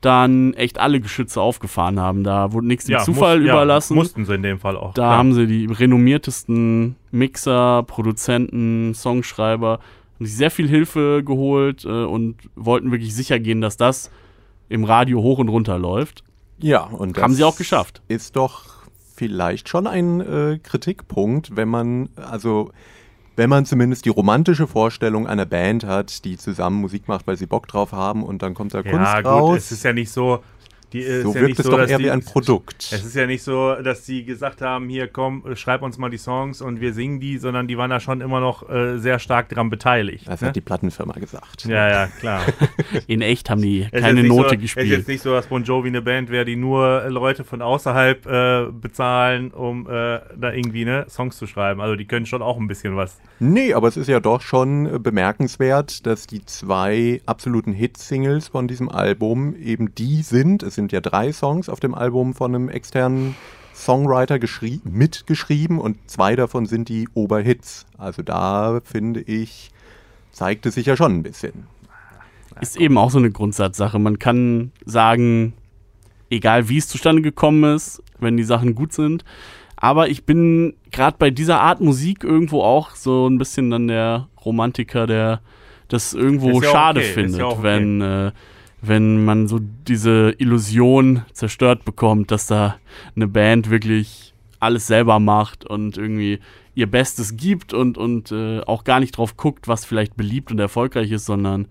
[0.00, 2.24] dann echt alle Geschütze aufgefahren haben.
[2.24, 3.94] Da wurde nichts dem Zufall muss- ja, überlassen.
[3.94, 4.94] mussten sie in dem Fall auch.
[4.94, 5.18] Da klar.
[5.18, 9.80] haben sie die renommiertesten Mixer, Produzenten, Songschreiber,
[10.22, 14.10] haben sich sehr viel Hilfe geholt äh, und wollten wirklich sicher gehen, dass das
[14.68, 16.22] im Radio hoch und runter läuft.
[16.58, 18.02] Ja, und das Haben sie auch geschafft.
[18.08, 18.84] Ist doch
[19.16, 22.70] vielleicht schon ein äh, Kritikpunkt, wenn man, also
[23.34, 27.46] wenn man zumindest die romantische Vorstellung einer Band hat, die zusammen Musik macht, weil sie
[27.46, 29.58] Bock drauf haben und dann kommt da Kunst ja, gut, raus.
[29.58, 30.42] es ist ja nicht so.
[30.92, 32.90] Die, ist so ja wirkt es so, doch eher die, wie ein Produkt.
[32.92, 36.18] Es ist ja nicht so, dass die gesagt haben, hier komm, schreib uns mal die
[36.18, 39.48] Songs und wir singen die, sondern die waren da schon immer noch äh, sehr stark
[39.48, 40.26] dran beteiligt.
[40.26, 40.48] Das ne?
[40.48, 41.64] hat die Plattenfirma gesagt.
[41.64, 42.42] ja, ja, klar.
[43.06, 44.88] In echt haben die keine Note so, Es ist gespielt.
[44.88, 48.66] jetzt nicht so, dass Bon Jovi eine Band wäre, die nur Leute von außerhalb äh,
[48.72, 51.80] bezahlen, um äh, da irgendwie ne, Songs zu schreiben.
[51.80, 53.20] Also die können schon auch ein bisschen was.
[53.38, 58.68] Nee, aber es ist ja doch schon äh, bemerkenswert, dass die zwei absoluten Hit-Singles von
[58.68, 60.62] diesem Album eben die sind.
[60.62, 63.36] Es sind ja drei Songs auf dem Album von einem externen
[63.74, 67.86] Songwriter geschrie- mitgeschrieben und zwei davon sind die Oberhits.
[67.96, 69.70] Also da finde ich,
[70.32, 71.66] zeigt es sich ja schon ein bisschen.
[72.60, 73.98] ist eben auch so eine Grundsatzsache.
[73.98, 75.54] Man kann sagen,
[76.30, 79.24] egal wie es zustande gekommen ist, wenn die Sachen gut sind.
[79.76, 84.28] Aber ich bin gerade bei dieser Art Musik irgendwo auch so ein bisschen dann der
[84.44, 85.40] Romantiker, der
[85.88, 87.62] das irgendwo ja schade okay, findet, ja okay.
[87.62, 88.32] wenn, äh,
[88.82, 92.76] wenn man so diese Illusion zerstört bekommt, dass da
[93.14, 96.40] eine Band wirklich alles selber macht und irgendwie
[96.74, 100.58] ihr Bestes gibt und, und äh, auch gar nicht drauf guckt, was vielleicht beliebt und
[100.58, 101.68] erfolgreich ist, sondern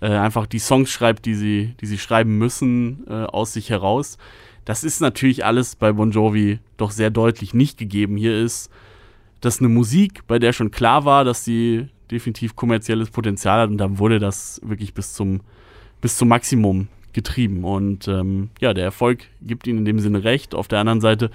[0.00, 4.18] äh, einfach die Songs schreibt, die sie, die sie schreiben müssen, äh, aus sich heraus.
[4.64, 8.16] Das ist natürlich alles bei Bon Jovi doch sehr deutlich nicht gegeben.
[8.16, 8.70] Hier ist
[9.40, 13.78] das eine Musik, bei der schon klar war, dass sie definitiv kommerzielles Potenzial hat und
[13.78, 15.40] dann wurde das wirklich bis zum,
[16.02, 17.64] bis zum Maximum getrieben.
[17.64, 20.54] Und ähm, ja, der Erfolg gibt ihnen in dem Sinne recht.
[20.54, 21.30] Auf der anderen Seite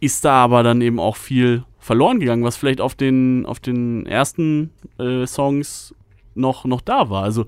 [0.00, 4.06] ist da aber dann eben auch viel verloren gegangen, was vielleicht auf den, auf den
[4.06, 5.94] ersten äh, Songs
[6.34, 7.22] noch, noch da war.
[7.22, 7.44] Also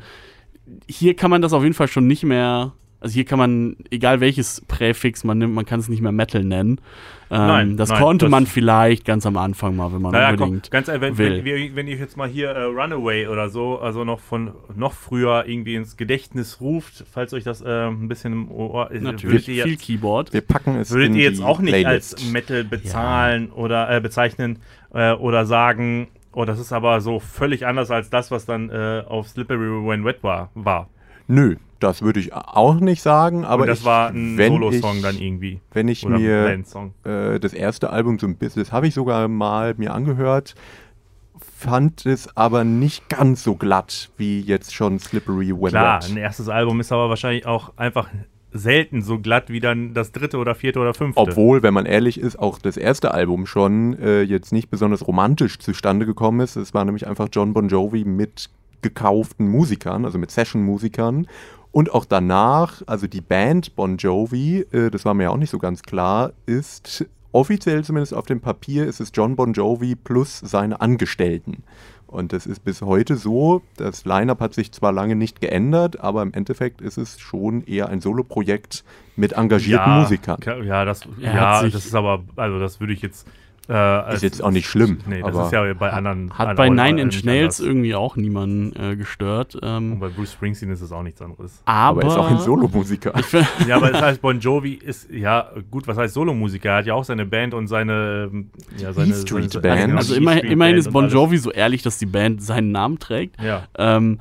[0.88, 4.20] hier kann man das auf jeden Fall schon nicht mehr, also hier kann man, egal
[4.20, 6.80] welches Präfix man nimmt, man kann es nicht mehr Metal nennen.
[7.28, 10.30] Ähm, Nein, das nein, konnte das- man vielleicht ganz am Anfang mal, wenn man Naja,
[10.36, 11.44] komm, unbedingt ganz ehrlich, wenn, will.
[11.44, 14.92] wenn, wenn, wenn ich jetzt mal hier äh, Runaway oder so, also noch von noch
[14.92, 19.46] früher irgendwie ins Gedächtnis ruft, falls euch das äh, ein bisschen im Ohr ist, Natürlich,
[19.46, 20.32] würdet ihr viel jetzt, Keyboard.
[20.32, 22.14] Wir packen es würdet in ihr jetzt auch nicht Playlist.
[22.14, 24.60] als Metal bezahlen oder äh, bezeichnen
[24.94, 29.02] äh, oder sagen, oh, das ist aber so völlig anders als das, was dann äh,
[29.04, 30.50] auf Slippery When Wet war.
[30.54, 30.88] war.
[31.26, 35.18] Nö, das würde ich auch nicht sagen, aber Und das ich, war ein Solo-Song dann
[35.18, 35.60] irgendwie.
[35.72, 36.62] Wenn ich Oder mir
[37.04, 40.54] äh, das erste Album so ein bisschen, das habe ich sogar mal mir angehört,
[41.38, 46.10] fand es aber nicht ganz so glatt wie jetzt schon Slippery When Klar, Wet.
[46.10, 48.08] ein erstes Album ist aber wahrscheinlich auch einfach
[48.52, 51.20] selten so glatt wie dann das dritte oder vierte oder fünfte.
[51.20, 55.58] Obwohl, wenn man ehrlich ist, auch das erste Album schon äh, jetzt nicht besonders romantisch
[55.58, 56.56] zustande gekommen ist.
[56.56, 58.48] Es war nämlich einfach John Bon Jovi mit
[58.82, 61.26] gekauften Musikern, also mit Session-Musikern.
[61.76, 65.50] Und auch danach, also die Band Bon Jovi, äh, das war mir ja auch nicht
[65.50, 70.40] so ganz klar, ist offiziell zumindest auf dem Papier, ist es John Bon Jovi plus
[70.40, 71.64] seine Angestellten.
[72.06, 73.60] Und das ist bis heute so.
[73.76, 77.90] Das Line-up hat sich zwar lange nicht geändert, aber im Endeffekt ist es schon eher
[77.90, 78.82] ein Soloprojekt
[79.14, 80.38] mit engagierten ja, Musikern.
[80.64, 83.28] Ja, das, ja das ist aber, also das würde ich jetzt.
[83.68, 84.98] Äh, als- Ist jetzt auch nicht schlimm.
[85.06, 86.30] Nee, das aber ist ja bei anderen.
[86.38, 89.56] Hat bei Nine Inch Nails irgendwie auch niemanden äh, gestört.
[89.56, 91.62] Und Ähm, bei Bruce Springsteen ist es auch nichts anderes.
[91.64, 93.12] aber, aber er ist auch ein Solomusiker.
[93.66, 96.70] Ja, aber das heißt, Bon Jovi ist, ja, gut, was heißt Solomusiker?
[96.70, 99.96] Er hat ja auch seine Band und seine, ähm, ja, seine, E-Street seine, Band.
[99.96, 101.08] also die immer, immerhin Band ist und Bon.
[101.08, 103.40] Jovi so ehrlich, dass die Band seinen Namen trägt.
[103.42, 103.64] Ja.
[103.78, 104.20] Ähm,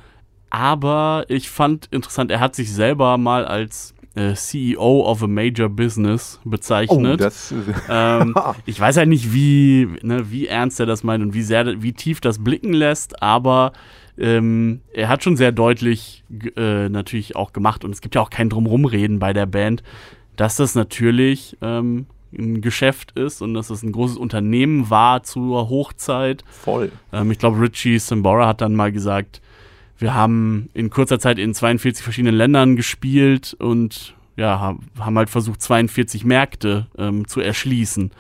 [0.50, 3.94] aber ich fand interessant, er hat sich selber mal als
[4.36, 7.20] CEO of a Major Business Oh, bezeichnet.
[7.22, 7.54] das
[7.90, 8.34] ähm,
[8.66, 11.94] ich weiß halt nicht, wie, ne, wie ernst er das meint und wie sehr, wie
[11.94, 13.74] tief das blicken lässt, aber
[14.18, 16.24] ähm, er hat schon sehr deutlich
[16.56, 19.84] äh, natürlich auch gemacht und es gibt ja auch kein Drumrumreden bei der Band,
[20.38, 22.06] dass das natürlich ähm,
[22.38, 26.44] ein Geschäft ist und dass es ein großes Unternehmen war zur Hochzeit.
[26.50, 26.92] voll.
[27.12, 29.42] Ähm, ich glaube, Richie Sambora hat dann mal gesagt,
[29.98, 35.30] wir haben in kurzer Zeit in 42 verschiedenen Ländern gespielt und ja, ha- haben halt
[35.30, 38.12] versucht, 42 Märkte ähm, zu erschließen.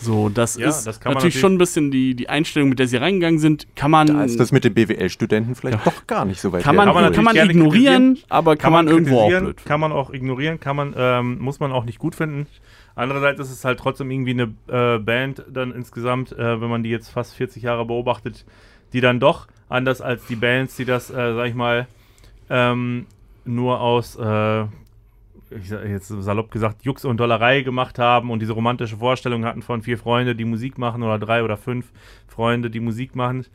[0.00, 2.86] So, das Ja, ist das man natürlich schon ein bisschen die, die Einstellung, mit der
[2.88, 3.66] sie reingegangen sind.
[3.74, 6.76] Kann man, Da ist das mit den BWL-Studenten vielleicht doch gar nicht so weit kann
[6.76, 9.64] man, Kann man kann man, natürlich ignorieren, aber kann, man, irgendwo auch blöd.
[9.64, 12.46] Kann man auch ignorieren, kann man, ähm, muss man auch nicht gut finden.
[12.96, 16.90] Andererseits ist es halt trotzdem irgendwie eine äh, Band dann insgesamt, äh, wenn man die
[16.90, 18.44] jetzt fast 40 Jahre beobachtet,
[18.92, 21.86] die dann doch anders als die Bands, die das, äh, sag ich mal,
[22.50, 23.06] ähm,
[23.44, 24.62] nur aus, äh,
[25.50, 29.62] ich sag jetzt salopp gesagt, Jux und Dollerei gemacht haben und diese romantische Vorstellung hatten
[29.62, 31.86] von vier Freunde, die Musik machen oder drei oder fünf
[32.26, 33.46] Freunde, die Musik machen,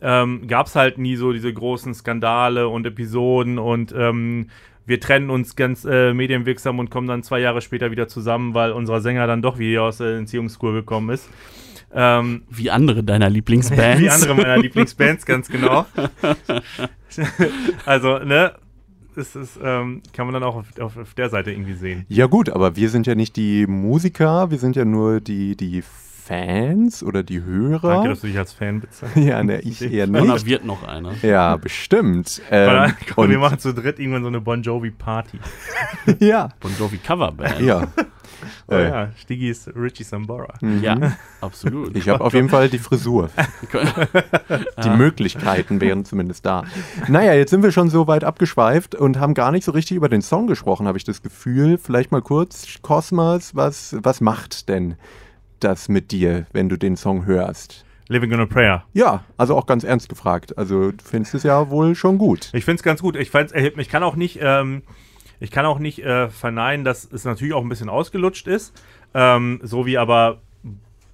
[0.00, 4.48] ähm, gab es halt nie so diese großen Skandale und Episoden und ähm,
[4.86, 8.72] wir trennen uns ganz äh, medienwirksam und kommen dann zwei Jahre später wieder zusammen, weil
[8.72, 11.28] unser Sänger dann doch wieder aus der Entziehungskur gekommen ist.
[11.92, 14.00] Ähm, Wie andere deiner Lieblingsbands.
[14.02, 15.86] wie andere meiner Lieblingsbands, ganz genau.
[17.86, 18.54] also, ne,
[19.14, 22.04] das ist, ähm, kann man dann auch auf, auf, auf der Seite irgendwie sehen.
[22.08, 25.82] Ja gut, aber wir sind ja nicht die Musiker, wir sind ja nur die, die
[26.28, 27.94] Fans oder die Hörer.
[27.94, 29.26] Danke, dass du dich als Fan bezeichnest.
[29.28, 30.46] ja, ne, ich eher Und da nicht.
[30.46, 31.14] wird noch einer.
[31.22, 32.42] Ja, bestimmt.
[32.50, 35.38] Ähm, komm, wir und, machen zu dritt irgendwann so eine Bon Jovi Party.
[36.20, 37.60] ja, Bon Jovi Coverband.
[37.60, 37.88] ja.
[38.68, 40.54] Oh Äh, ja, Stiggy ist Richie Sambora.
[40.82, 41.96] Ja, absolut.
[41.96, 43.30] Ich habe auf jeden Fall die Frisur.
[44.84, 46.64] Die Möglichkeiten wären zumindest da.
[47.08, 50.08] Naja, jetzt sind wir schon so weit abgeschweift und haben gar nicht so richtig über
[50.08, 51.78] den Song gesprochen, habe ich das Gefühl.
[51.78, 54.96] Vielleicht mal kurz, Cosmos, was, was macht denn
[55.60, 57.84] das mit dir, wenn du den Song hörst?
[58.08, 58.84] Living on a Prayer.
[58.94, 60.56] Ja, also auch ganz ernst gefragt.
[60.56, 62.48] Also du findest es ja wohl schon gut.
[62.54, 63.16] Ich finde es ganz gut.
[63.16, 64.82] Ich, fand's, äh, ich kann auch nicht, ähm,
[65.40, 68.80] ich kann auch nicht äh, verneinen, dass es natürlich auch ein bisschen ausgelutscht ist.
[69.14, 70.40] Ähm, so wie aber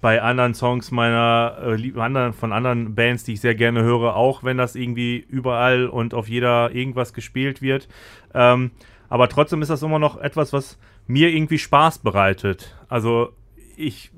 [0.00, 4.44] bei anderen Songs meiner, äh, anderen, von anderen Bands, die ich sehr gerne höre, auch
[4.44, 7.88] wenn das irgendwie überall und auf jeder irgendwas gespielt wird.
[8.34, 8.72] Ähm,
[9.08, 12.76] aber trotzdem ist das immer noch etwas, was mir irgendwie Spaß bereitet.
[12.88, 13.32] Also
[13.76, 14.10] ich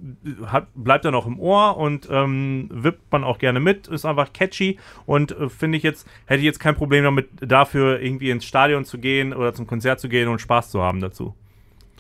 [0.46, 4.32] hat, bleibt dann auch im Ohr und ähm, wippt man auch gerne mit, ist einfach
[4.32, 8.44] catchy und äh, finde ich jetzt, hätte ich jetzt kein Problem damit, dafür irgendwie ins
[8.44, 11.34] Stadion zu gehen oder zum Konzert zu gehen und Spaß zu haben dazu.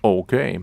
[0.02, 0.60] Okay.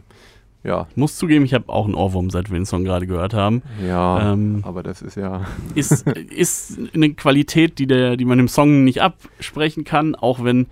[0.63, 3.33] Ja, Ich muss zugeben, ich habe auch einen Ohrwurm, seit wir den Song gerade gehört
[3.33, 3.63] haben.
[3.85, 5.45] ja, Ähm, aber das ist ja.
[5.75, 10.67] Ist, ist eine Qualität, die, der, die man dem Song nicht absprechen kann, auch wenn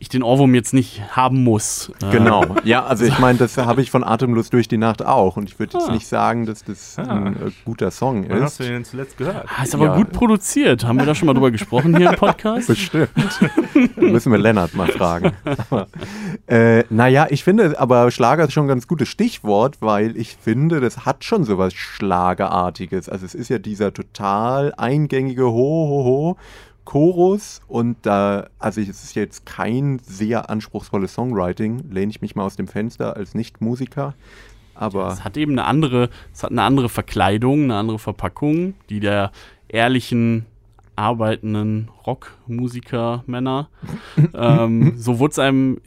[0.00, 1.90] ich den Ohrwurm jetzt nicht haben muss.
[2.10, 2.44] Genau.
[2.64, 5.36] Ja, also ich meine, das habe ich von Atemlos durch die Nacht auch.
[5.38, 5.92] Und ich würde jetzt Ah.
[5.92, 8.60] nicht sagen, dass das ein äh, guter Song Wann hast ist.
[8.60, 9.46] du den denn zuletzt gehört?
[9.56, 9.96] Ah, ist aber Ja.
[9.96, 10.84] gut produziert.
[10.84, 12.66] Haben wir da schon mal drüber gesprochen hier im Podcast?
[12.66, 13.08] Bestimmt.
[13.96, 15.32] Müssen wir Lennart mal fragen.
[15.70, 15.86] Aber,
[16.48, 20.80] äh, naja, ich finde, aber Schlager ist schon ein ganz gutes Stichwort, weil ich finde,
[20.80, 23.08] das hat schon sowas Schlagerartiges.
[23.08, 26.36] Also es ist ja dieser total eingängige Ho-Ho-Ho.
[26.84, 32.44] Chorus und da, also es ist jetzt kein sehr anspruchsvolles Songwriting, lehne ich mich mal
[32.44, 34.14] aus dem Fenster als Nicht-Musiker,
[34.74, 39.00] aber Es hat eben eine andere, es hat eine andere Verkleidung, eine andere Verpackung, die
[39.00, 39.30] der
[39.68, 40.46] ehrlichen
[40.96, 43.68] arbeitenden Rockmusiker Männer.
[44.34, 45.78] ähm, so wurde es einem,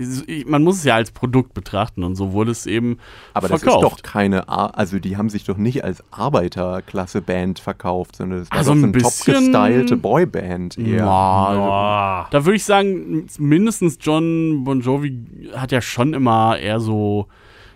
[0.46, 2.98] man muss es ja als Produkt betrachten und so wurde es eben
[3.34, 3.84] Aber das verkauft.
[3.84, 8.52] ist doch keine, Ar also die haben sich doch nicht als Arbeiterklasse-Band verkauft, sondern das
[8.52, 10.98] war Also doch so ein eine top bisschen- gestylte Boyband eher.
[10.98, 12.28] Ja, Boah.
[12.32, 15.24] Da würde ich sagen, mindestens John Bon Jovi
[15.56, 17.28] hat ja schon immer eher so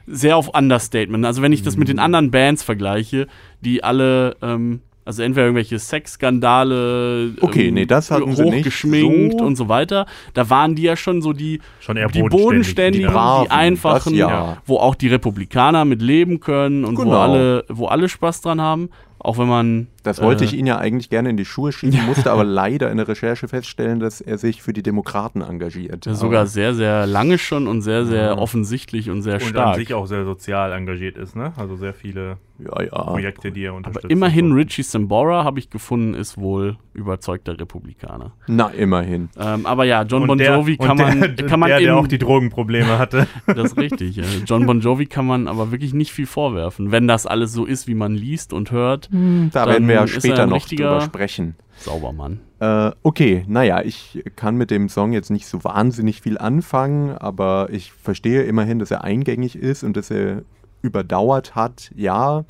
[0.07, 1.25] sehr auf Understatement.
[1.25, 1.91] Also wenn ich das mit Mhm.
[1.93, 3.27] den anderen Bands vergleiche,
[3.61, 9.39] die alle, ähm, also entweder irgendwelche Sexskandale, Okay, ähm, nee, das hatten sie nicht hochgeschminkt
[9.39, 9.45] so.
[9.45, 13.07] und so weiter, da waren die ja schon so die, Schon eher die bodenständig, bodenständigen,
[13.07, 14.57] die Braven, die einfachen, ja.
[14.65, 17.17] wo auch die Republikaner mit leben können und wo Genau.
[17.19, 20.77] alle, wo alle Spaß dran haben, auch wenn man Das wollte äh, ich ihn ja
[20.77, 24.37] eigentlich gerne in die Schuhe schieben, musste aber leider in der Recherche feststellen, dass er
[24.37, 26.05] sich für die Demokraten engagiert.
[26.05, 28.37] der sogar sehr, sehr lange schon und sehr, sehr Ja.
[28.37, 29.75] offensichtlich und sehr Und an stark.
[29.77, 31.53] sich auch sehr sozial engagiert ist, ne?
[31.57, 33.03] Also sehr viele ja, ja.
[33.03, 34.05] Projekte, die er unterstützt.
[34.05, 34.57] Aber immerhin und so.
[34.57, 38.33] Richie Sambora, habe ich gefunden, ist wohl überzeugter Republikaner.
[38.47, 39.29] Na, immerhin.
[39.39, 41.79] Ähm, aber ja, John Und Bon der- Jovi und kann man, der, kann man der,
[41.79, 43.27] der auch die Drogenprobleme hatte.
[43.47, 44.17] das ist richtig.
[44.19, 47.65] äh, John Bon Jovi kann man aber wirklich nicht viel vorwerfen, wenn das alles so
[47.65, 49.09] ist, wie man liest und hört.
[49.11, 51.55] Da Dann werden wir ja er später noch drüber sprechen.
[51.77, 52.39] Saubermann.
[52.59, 57.69] Äh, okay, naja, ich kann mit dem Song jetzt nicht so wahnsinnig viel anfangen, aber
[57.71, 60.43] ich verstehe immerhin, dass er eingängig ist und dass er
[60.81, 61.91] überdauert hat.
[61.95, 62.45] Ja,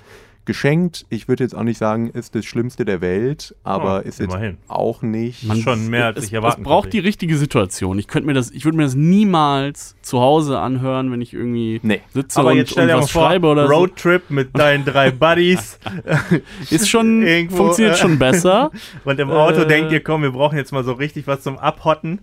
[0.45, 1.05] geschenkt.
[1.09, 4.31] Ich würde jetzt auch nicht sagen, ist das Schlimmste der Welt, aber Oh, ist jetzt
[4.33, 4.57] immerhin.
[4.67, 5.43] auch nicht.
[5.45, 6.97] Man- schon mehr, als es, ich erwarten Es braucht konnte.
[6.97, 7.99] die richtige Situation.
[7.99, 11.79] Ich könnte mir das, ich würde mir das niemals zu Hause anhören, wenn ich irgendwie
[11.83, 12.01] Nee.
[12.13, 15.11] sitze Aber und, jetzt stell und dir was vor, schreibe oder Roadtrip mit deinen drei
[15.11, 15.79] Buddies
[16.29, 16.37] so.
[16.75, 18.71] Ist schon, Irgendwo, funktioniert äh, schon besser.
[19.05, 19.67] und im Auto Äh.
[19.67, 22.19] denkt ihr, komm, wir brauchen jetzt mal so richtig was zum Abhotten.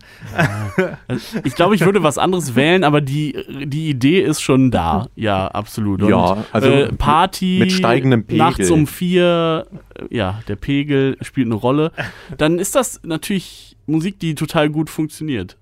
[1.06, 5.06] Also, Ich glaube, ich würde was anderes wählen, aber die, die Idee ist schon da.
[5.14, 6.02] Ja, absolut.
[6.02, 7.72] Und, Ja, also äh, Party mit
[8.08, 8.38] steigendem Pegel.
[8.38, 11.92] nachts um vier, äh, ja, der Pegel spielt eine Rolle.
[12.36, 15.56] Dann ist das natürlich Musik, die total gut funktioniert.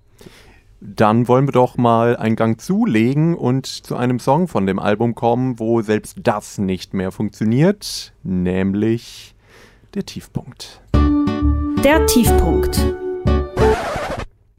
[0.79, 5.15] Dann wollen wir doch mal einen Gang zulegen und zu einem Song von dem Album
[5.15, 9.33] kommen, wo selbst das nicht mehr funktioniert, nämlich
[9.95, 10.81] der Tiefpunkt.
[11.83, 12.79] Der Tiefpunkt.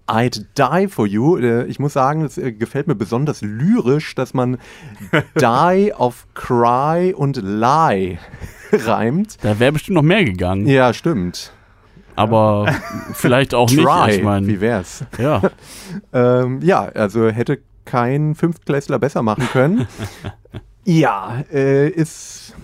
[0.08, 1.36] I'd Die for You.
[1.38, 4.58] Äh, Ich muss sagen, es äh, gefällt mir besonders lyrisch, dass man
[5.40, 8.18] Die auf Cry und Lie
[8.72, 9.36] reimt.
[9.44, 10.66] Da wäre bestimmt noch mehr gegangen.
[10.66, 11.52] Ja, stimmt.
[12.16, 12.74] Aber
[13.12, 13.82] vielleicht auch nicht.
[13.84, 15.04] Try, Ich meine, wie wär's?
[15.18, 15.40] ja.
[16.12, 19.86] Ähm, ja, also hätte kein Fünftklässler besser machen können.
[20.84, 22.54] ja, äh, ist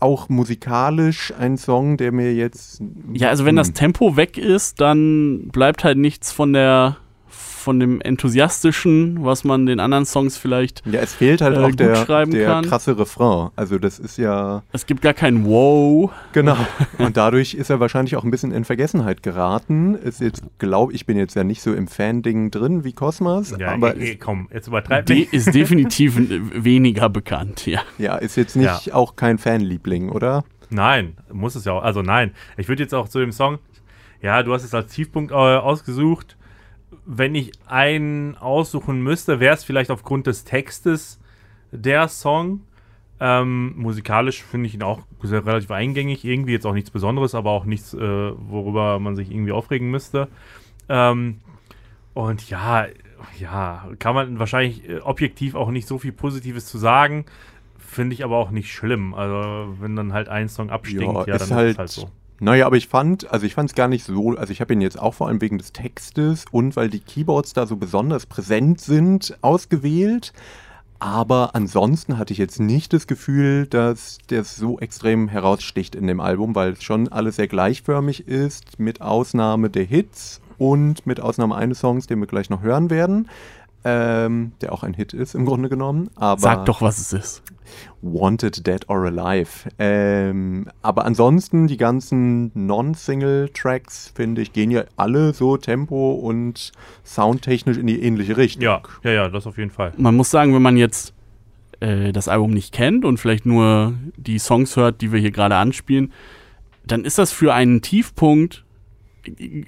[0.00, 2.80] auch musikalisch ein Song, der mir jetzt.
[3.12, 3.74] ja, also wenn das Hm.
[3.74, 6.96] Tempo weg ist, dann bleibt halt nichts von der
[7.64, 10.82] von dem enthusiastischen, was man den anderen Songs vielleicht.
[10.86, 12.64] Ja, es fehlt halt äh, auch gut der, schreiben der kann.
[12.64, 13.50] krasse Refrain.
[13.56, 14.62] Also, das ist ja.
[14.72, 16.10] Es gibt gar kein Wow.
[16.32, 16.56] Genau.
[16.98, 19.94] Und dadurch ist er wahrscheinlich auch ein bisschen in Vergessenheit geraten.
[19.96, 23.72] Ist jetzt, glaube ich, bin jetzt ja nicht so im Fan-Ding drin wie Cosmos, Ja,
[23.72, 25.32] aber eh, eh, komm, jetzt übertreib De nicht.
[25.32, 26.16] ist definitiv
[26.54, 27.80] weniger bekannt, ja.
[27.98, 30.44] ja, ist jetzt nicht auch kein Fanliebling, oder?
[30.70, 31.82] Nein, muss es ja auch.
[31.82, 33.58] Also nein, ich würde jetzt auch zu dem Song,
[34.22, 36.36] ja, du hast es als Tiefpunkt äh, ausgesucht.
[37.04, 41.20] Wenn ich einen aussuchen müsste, wäre es vielleicht aufgrund des Textes
[41.72, 42.60] der Song.
[43.20, 46.24] Ähm, musikalisch finde ich ihn auch sehr, relativ eingängig.
[46.24, 50.28] Irgendwie jetzt auch nichts Besonderes, aber auch nichts, äh, worüber man sich irgendwie aufregen müsste.
[50.88, 51.40] Ähm,
[52.12, 52.86] und ja,
[53.38, 57.24] ja, kann man wahrscheinlich äh, objektiv auch nicht so viel Positives zu sagen.
[57.78, 59.14] Finde ich aber auch nicht schlimm.
[59.14, 61.88] Also, wenn dann halt ein Song abstinkt, Ja, ja, ist dann halt- ist es halt
[61.90, 62.10] so.
[62.40, 64.80] Naja, aber ich fand, also ich fand es gar nicht so, also ich habe ihn
[64.80, 68.80] jetzt auch vor allem wegen des Textes und weil die Keyboards da so besonders präsent
[68.80, 70.32] sind, ausgewählt.
[70.98, 76.20] Aber ansonsten hatte ich jetzt nicht das Gefühl, dass der so extrem heraussticht in dem
[76.20, 81.56] Album, weil es schon alles sehr gleichförmig ist, mit Ausnahme der Hits und mit Ausnahme
[81.56, 83.28] eines Songs, den wir gleich noch hören werden,
[83.84, 86.08] ähm, der auch ein Hit ist im Grunde genommen.
[86.16, 87.42] Aber Sag doch, was es ist.
[88.02, 89.68] Wanted, Dead or Alive.
[89.78, 96.72] Ähm, aber ansonsten die ganzen Non-Single-Tracks, finde ich, gehen ja alle so tempo- und
[97.04, 98.62] soundtechnisch in die ähnliche Richtung.
[98.62, 99.92] Ja, ja, ja, das auf jeden Fall.
[99.96, 101.14] Man muss sagen, wenn man jetzt
[101.80, 105.56] äh, das Album nicht kennt und vielleicht nur die Songs hört, die wir hier gerade
[105.56, 106.12] anspielen,
[106.86, 108.63] dann ist das für einen Tiefpunkt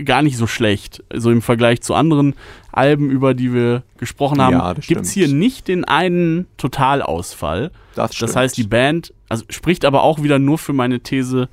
[0.04, 1.02] gar nicht so schlecht.
[1.10, 2.34] Also im Vergleich zu anderen
[2.72, 7.70] Alben, über die wir gesprochen haben, Ja, das gibt es hier nicht den einen Totalausfall.
[7.94, 8.36] Das, Das stimmt.
[8.36, 11.48] heißt, die Band, also spricht aber auch wieder nur für meine These,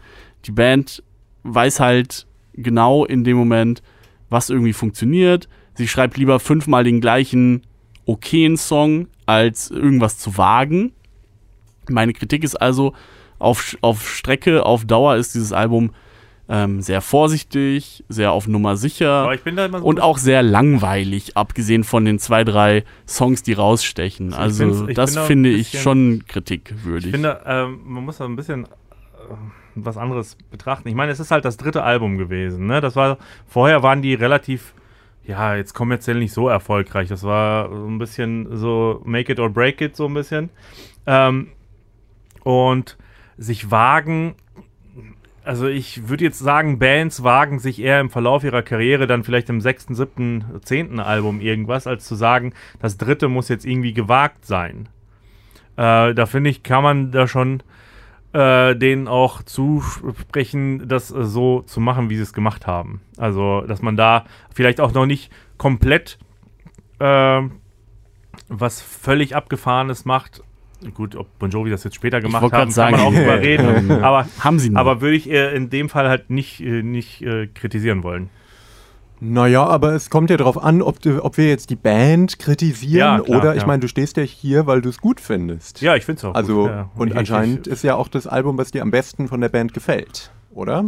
[0.46, 1.04] die Band
[1.44, 3.82] weiß halt genau in dem Moment,
[4.30, 5.48] was irgendwie funktioniert.
[5.76, 7.64] Sie schreibt lieber fünfmal den gleichen
[8.06, 10.92] okayen Song, als irgendwas zu wagen.
[11.90, 12.94] Meine Kritik ist also,
[13.40, 15.92] auf, auf Strecke, auf Dauer ist dieses Album
[16.56, 22.06] Ähm, sehr vorsichtig, sehr auf Nummer sicher ich so und auch sehr langweilig, abgesehen von
[22.06, 24.30] den zwei, drei Songs, die rausstechen.
[24.30, 27.06] Ich Also ich das da finde ich bisschen- schon kritikwürdig.
[27.08, 28.68] Ich finde, ähm, man muss da ein bisschen äh,
[29.74, 30.88] was anderes betrachten.
[30.90, 32.68] Ich meine, es ist halt das dritte Album gewesen.
[32.68, 32.82] Ne?
[32.82, 34.76] Das war vorher waren die relativ,
[35.26, 37.08] ja, jetzt kommerziell nicht so erfolgreich.
[37.10, 40.52] Das war so ein bisschen so Make it or break it so ein bisschen.
[41.08, 41.48] Ähm,
[42.44, 42.98] und
[43.38, 44.36] sich wagen.
[45.44, 49.50] Also ich würde jetzt sagen, Bands wagen sich eher im Verlauf ihrer Karriere dann vielleicht
[49.50, 54.46] im sechsten, siebten, zehnten Album irgendwas, als zu sagen, das dritte muss jetzt irgendwie gewagt
[54.46, 54.88] sein.
[55.76, 57.62] Äh, da finde ich, kann man da schon
[58.32, 63.02] äh, denen auch zusprechen, das äh, so zu machen, wie sie es gemacht haben.
[63.18, 66.18] Also, dass man da vielleicht auch noch nicht komplett
[67.00, 67.42] äh,
[68.48, 70.42] was völlig Abgefahrenes macht.
[70.94, 73.40] Gut, ob Bon Jovi das jetzt später gemacht haben, grad kann man auch sagen, drüber
[73.40, 73.90] reden.
[73.90, 74.78] ähm, aber Haben sie nicht.
[74.78, 78.30] aber würde ich äh, in dem Fall halt nicht, äh, nicht äh, kritisieren wollen.
[79.20, 82.98] Naja, aber es kommt ja darauf an, ob, du, ob wir jetzt die Band kritisieren
[82.98, 83.68] Ja, klar, oder ich ja.
[83.68, 85.80] meine, du stehst ja hier, weil du es gut findest.
[85.82, 86.70] Ja, ich finde es auch Also, gut.
[86.72, 86.90] Ja.
[86.96, 89.48] und ich- anscheinend ich, ist ja auch das Album, was dir am besten von der
[89.50, 90.86] Band gefällt, oder?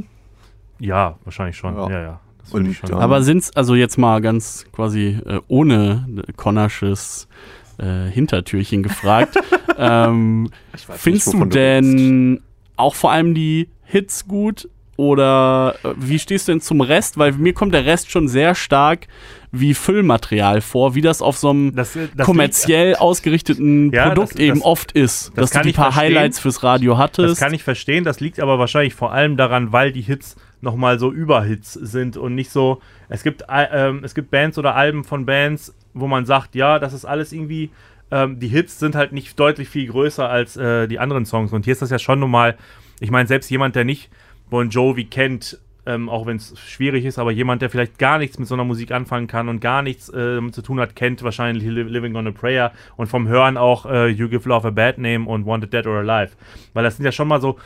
[0.80, 1.76] Ja, wahrscheinlich schon.
[1.78, 1.89] Ja.
[1.89, 2.20] Ja,
[2.52, 7.30] Und Aber sind's also jetzt mal ganz quasi äh, ohne Connersches
[7.78, 9.36] äh, Hintertürchen gefragt,
[9.78, 12.41] ähm, findest nicht, du denn
[12.78, 14.67] auch vor allem die Hits gut
[14.97, 17.17] oder äh, wie stehst du denn zum Rest?
[17.17, 19.07] Weil mir kommt der Rest schon sehr stark
[19.51, 24.34] wie Füllmaterial vor, wie das auf so einem Das, äh, das kommerziell ausgerichteten Ja, Produkt
[24.36, 25.32] das- eben oft ist.
[25.36, 26.15] das dass du ich paar verstehen.
[26.15, 27.30] Highlights fürs Radio hattest.
[27.32, 30.97] Das kann ich verstehen, das liegt aber wahrscheinlich vor allem daran, weil die Hits nochmal
[30.97, 32.82] so Überhits sind und nicht so.
[33.09, 36.93] Es gibt, äh, es gibt Bands oder Alben von Bands, wo man sagt, ja, das
[36.93, 37.72] ist alles irgendwie.
[38.12, 41.52] Ähm, die Hits sind halt nicht deutlich viel größer als äh, die anderen Songs.
[41.54, 42.56] Und hier ist das ja schon nochmal.
[43.00, 44.12] Ich meine, selbst jemand, der nicht
[44.50, 48.38] Bon Jovi kennt, ähm, auch wenn es schwierig ist, aber jemand, der vielleicht gar nichts
[48.39, 51.64] mit so einer Musik anfangen kann und gar nichts äh, zu tun hat, kennt wahrscheinlich
[51.64, 54.98] Li- Living on a Prayer und vom Hören auch äh, You Give Love a Bad
[54.98, 56.34] Name und Wanted Dead or Alive.
[56.74, 57.58] Weil das sind ja schon mal so,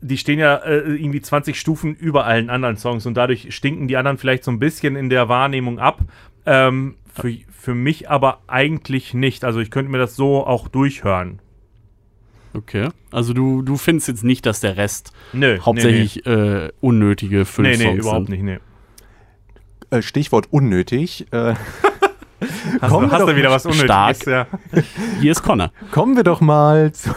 [0.00, 3.96] die stehen ja äh, irgendwie 20 Stufen über allen anderen Songs und dadurch stinken die
[3.96, 6.00] anderen vielleicht so ein bisschen in der Wahrnehmung ab.
[6.46, 9.44] Ähm, für, für mich aber eigentlich nicht.
[9.44, 11.40] Also ich könnte mir das so auch durchhören.
[12.54, 12.88] Okay.
[13.10, 15.58] Also du, du findest jetzt nicht, dass der Rest Nö.
[15.60, 18.42] hauptsächlich äh, unnötige Nee, Füllsongs nee, nee überhaupt sind.
[18.44, 18.60] nicht.
[19.90, 19.96] Nee.
[19.98, 21.26] Äh, Stichwort unnötig.
[22.80, 23.84] Hast, Kommen hast du wieder was Unnötiges?
[23.86, 24.26] stark.
[24.26, 24.46] Ja.
[25.20, 25.70] Hier ist Connor.
[25.90, 27.10] Kommen wir doch mal zu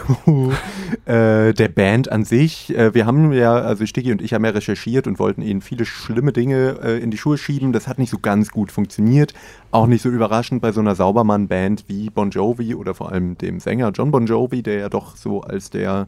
[1.04, 2.74] äh, der Band an sich.
[2.74, 5.84] Äh, wir haben ja, also Stiggy und ich haben ja recherchiert und wollten ihnen viele
[5.84, 7.72] schlimme Dinge äh, in die Schuhe schieben.
[7.72, 9.34] Das hat nicht so ganz gut funktioniert.
[9.70, 13.60] Auch nicht so überraschend bei so einer Saubermann-Band wie Bon Jovi oder vor allem dem
[13.60, 16.06] Sänger John Bon Jovi, der ja doch so als der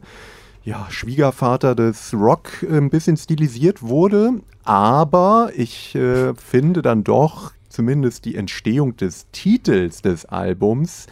[0.64, 4.40] ja, Schwiegervater des Rock äh, ein bisschen stilisiert wurde.
[4.64, 11.06] Aber ich äh, finde dann doch zumindest die Entstehung des Titels des Albums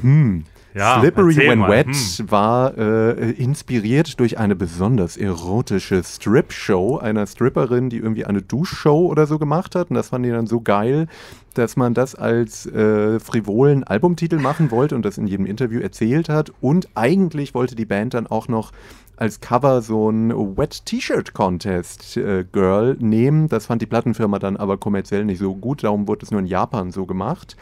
[0.00, 0.44] hm,
[0.74, 2.30] Ja, Slippery When mal, Wet hm.
[2.30, 9.26] war äh, inspiriert durch eine besonders erotische Strip-Show einer Stripperin, die irgendwie eine Duschshow oder
[9.26, 9.90] so gemacht hat.
[9.90, 11.06] Und das fand die dann so geil,
[11.54, 16.28] dass man das als äh, frivolen Albumtitel machen wollte und das in jedem Interview erzählt
[16.28, 16.52] hat.
[16.60, 18.72] Und eigentlich wollte die Band dann auch noch
[19.18, 23.48] als Cover so ein Wet T-Shirt Contest äh, Girl nehmen.
[23.48, 25.84] Das fand die Plattenfirma dann aber kommerziell nicht so gut.
[25.84, 27.56] Darum wurde es nur in Japan so gemacht.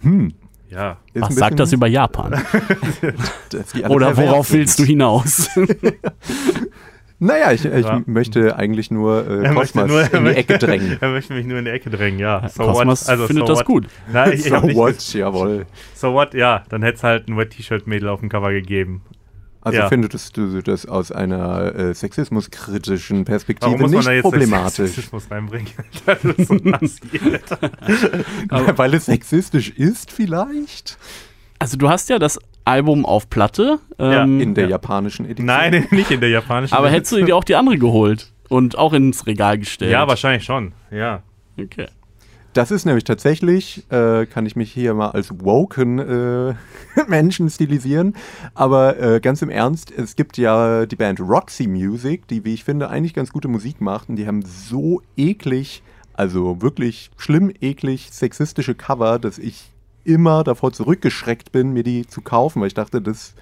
[0.00, 0.34] Hm.
[0.68, 0.98] ja.
[1.14, 2.34] ist Was sagt das über Japan?
[3.88, 4.58] Oder worauf sind.
[4.60, 5.48] willst du hinaus?
[7.20, 8.02] Naja, ich, ich Ja.
[8.06, 10.98] möchte eigentlich nur äh, möchte Cosmas nur- in die Ecke drängen.
[11.00, 12.46] Er möchte mich nur in die Ecke drängen, ja.
[12.48, 13.08] So Cosmas what?
[13.10, 13.66] Also, findet so das what?
[13.66, 13.86] gut.
[14.12, 15.66] Nein, ich, ich so nicht, what, jawohl.
[15.94, 16.34] So what?
[16.34, 19.02] Ja, dann hätte es halt ein Wet-T-Shirt-Mädel auf dem Cover gegeben.
[19.64, 19.88] Also Ja.
[19.88, 24.90] findest du das aus einer äh, sexismuskritischen Perspektive Warum muss man nicht da jetzt problematisch?
[24.90, 25.68] Sexismus reinbringen?
[26.06, 27.58] das ist so passiert.
[28.78, 30.98] Weil es sexistisch ist vielleicht?
[31.58, 33.78] Also du hast ja das Album auf Platte.
[33.98, 34.70] Ähm, In der Ja.
[34.72, 35.46] japanischen Edition?
[35.46, 36.74] Nein, nicht in der japanischen.
[36.74, 39.92] aber hättest du dir auch die andere geholt und auch ins Regal gestellt?
[39.92, 40.72] Ja, wahrscheinlich schon.
[40.90, 41.22] Ja.
[41.58, 41.86] Okay.
[42.54, 46.54] Das ist nämlich tatsächlich, äh, kann ich mich hier mal als woken äh,
[47.08, 48.14] Menschen stilisieren,
[48.54, 52.62] aber äh, ganz im Ernst, es gibt ja die Band Roxy Music, die, wie ich
[52.62, 54.08] finde, eigentlich ganz gute Musik macht.
[54.08, 55.82] Und die haben so eklig,
[56.12, 59.72] also wirklich schlimm eklig sexistische Cover, dass ich
[60.04, 63.34] immer davor zurückgeschreckt bin, mir die zu kaufen, weil ich dachte, das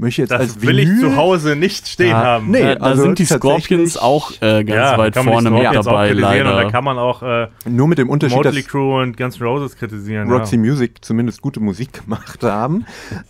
[0.00, 2.50] möchte jetzt Das als will ich Vinyl zu Hause nicht stehen Ja, haben.
[2.50, 2.60] nee.
[2.62, 6.46] da, da also sind die Scorpions auch äh, ganz ja, weit vorne mit dabei, kritisieren
[6.46, 6.70] Und da leider.
[6.70, 9.76] kann man auch äh, nur mit dem Unterschied, Motley dass Crue und Guns N' Roses
[9.76, 10.30] kritisieren.
[10.30, 10.60] Roxy ja.
[10.62, 12.84] Music zumindest gute Musik gemacht haben.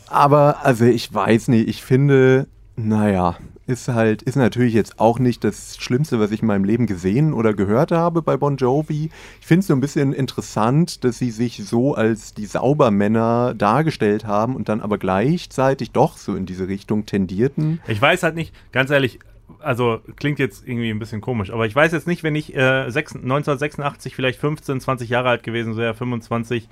[0.09, 2.47] Aber also ich weiß nicht, ich finde,
[2.77, 3.37] Naja,
[3.71, 7.33] ist halt, ist natürlich jetzt auch nicht das Schlimmste, was ich in meinem Leben gesehen
[7.33, 9.11] oder gehört habe bei Bon Jovi.
[9.41, 14.27] Ich finde es so ein bisschen interessant, dass sie sich so als die Saubermänner dargestellt
[14.27, 17.81] haben und dann aber gleichzeitig doch so in diese Richtung tendierten.
[17.87, 19.21] Ich weiß halt nicht, ganz ehrlich,
[19.61, 22.91] also klingt jetzt irgendwie ein bisschen komisch, aber ich weiß jetzt nicht, wenn ich äh,
[22.91, 26.69] 6, 1986 vielleicht 15, 20 Jahre alt gewesen wäre, 25,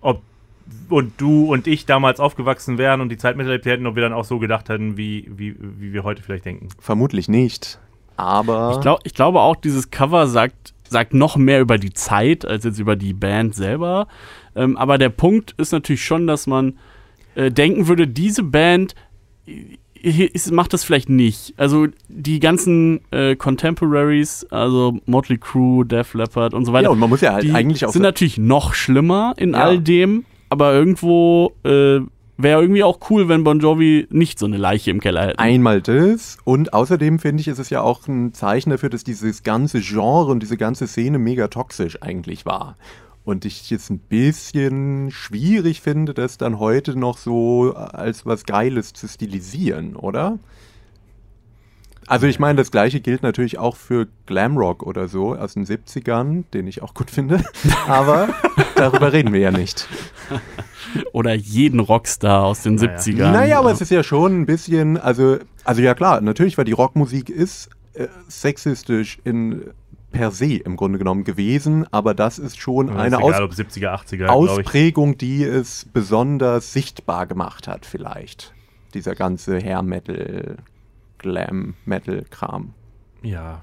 [0.00, 0.22] ob
[0.88, 4.12] und du und ich damals aufgewachsen wären und die Zeit miterlebt hätten, ob wir dann
[4.12, 6.68] auch so gedacht hätten, wie, wie, wie wir heute vielleicht denken.
[6.78, 7.78] Vermutlich nicht.
[8.16, 8.72] Aber.
[8.74, 12.64] Ich, glaub, ich glaube auch, dieses Cover sagt, sagt noch mehr über die Zeit als
[12.64, 14.06] jetzt über die Band selber.
[14.54, 16.78] Ähm, aber der Punkt ist natürlich schon, dass man
[17.34, 18.94] äh, denken würde, diese Band
[19.46, 21.54] äh, ist, macht das vielleicht nicht.
[21.56, 26.84] Also die ganzen äh, Contemporaries, also Motley Crue, Def Leppard und so weiter.
[26.84, 27.90] Ja, und man muss ja halt die eigentlich auch.
[27.92, 29.60] sind natürlich noch schlimmer in Ja.
[29.64, 32.00] all dem, aber irgendwo äh,
[32.36, 35.38] wäre irgendwie auch cool, wenn Bon Jovi nicht so eine Leiche im Keller hätte.
[35.38, 39.42] Einmal das und außerdem finde ich, ist es ja auch ein Zeichen dafür, dass dieses
[39.42, 42.76] ganze Genre und diese ganze Szene mega toxisch eigentlich war.
[43.24, 48.92] Und ich jetzt ein bisschen schwierig finde, das dann heute noch so als was Geiles
[48.92, 50.38] zu stilisieren, oder?
[52.06, 56.44] Also ich meine, das gleiche gilt natürlich auch für Glamrock oder so aus den 70ern,
[56.52, 57.42] den ich auch gut finde.
[57.88, 58.28] Aber
[58.76, 59.88] darüber reden wir ja nicht.
[61.12, 62.96] Oder jeden Rockstar aus den Naja.
[62.96, 63.32] 70ern.
[63.32, 66.72] Naja, aber es ist ja schon ein bisschen, also, also ja klar, natürlich, weil die
[66.72, 69.70] Rockmusik ist äh, sexistisch in
[70.12, 73.50] per se im Grunde genommen gewesen, aber das ist schon Ist eine egal, Aus ob
[73.52, 74.50] 70er, 80er, glaube ich.
[74.52, 78.54] Ausprägung, die es besonders sichtbar gemacht hat, vielleicht.
[78.94, 80.56] Dieser ganze Hair-Metal,
[81.24, 82.72] Glam-Metal-Kram.
[83.22, 83.62] Ja.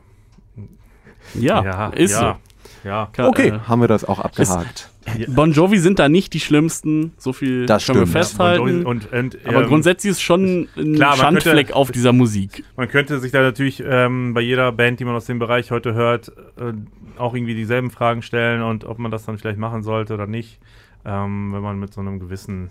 [1.35, 2.39] ja, ist ja.
[2.83, 3.09] Ja.
[3.15, 3.23] so.
[3.27, 4.89] Okay, Äh, haben wir das auch abgehakt.
[5.27, 8.17] Bon Jovi sind da nicht die schlimmsten, so viel Das können wir stimmt.
[8.25, 8.85] festhalten.
[8.85, 12.63] Und, und, aber ähm, grundsätzlich ist es schon ein klar, Schandfleck könnte- auf dieser Musik.
[12.75, 15.93] Man könnte sich da natürlich ähm, bei jeder Band, die man aus dem Bereich heute
[15.93, 16.73] hört, äh,
[17.17, 20.59] auch irgendwie dieselben Fragen stellen und ob man das dann vielleicht machen sollte oder nicht.
[21.03, 22.69] Ähm, wenn man mit so einem gewissen,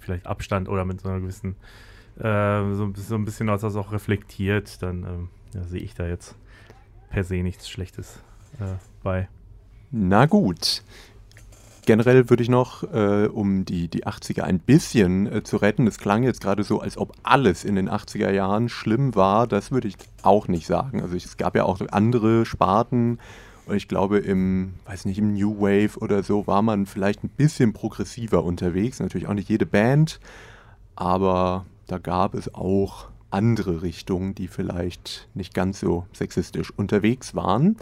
[0.00, 1.56] vielleicht Abstand oder mit so einer gewissen,
[2.18, 6.36] äh, so, so ein bisschen das auch reflektiert, dann ähm, ja, sehe ich da jetzt
[7.10, 8.20] per se nichts Schlechtes
[8.60, 9.28] äh, bei.
[9.90, 10.82] Na gut.
[11.86, 15.98] Generell würde ich noch, äh, um die, die 80er ein bisschen äh, zu retten, es
[15.98, 19.46] klang jetzt gerade so, als ob alles in den 80er Jahren schlimm war.
[19.46, 21.02] Das würde ich auch nicht sagen.
[21.02, 23.18] Also es gab ja auch andere Sparten.
[23.66, 27.28] Und ich glaube, im, weiß nicht, im New Wave oder so war man vielleicht ein
[27.28, 29.00] bisschen progressiver unterwegs.
[29.00, 30.20] Natürlich auch nicht jede Band,
[30.96, 37.76] aber da gab es auch andere Richtungen, die vielleicht nicht ganz so sexistisch unterwegs waren.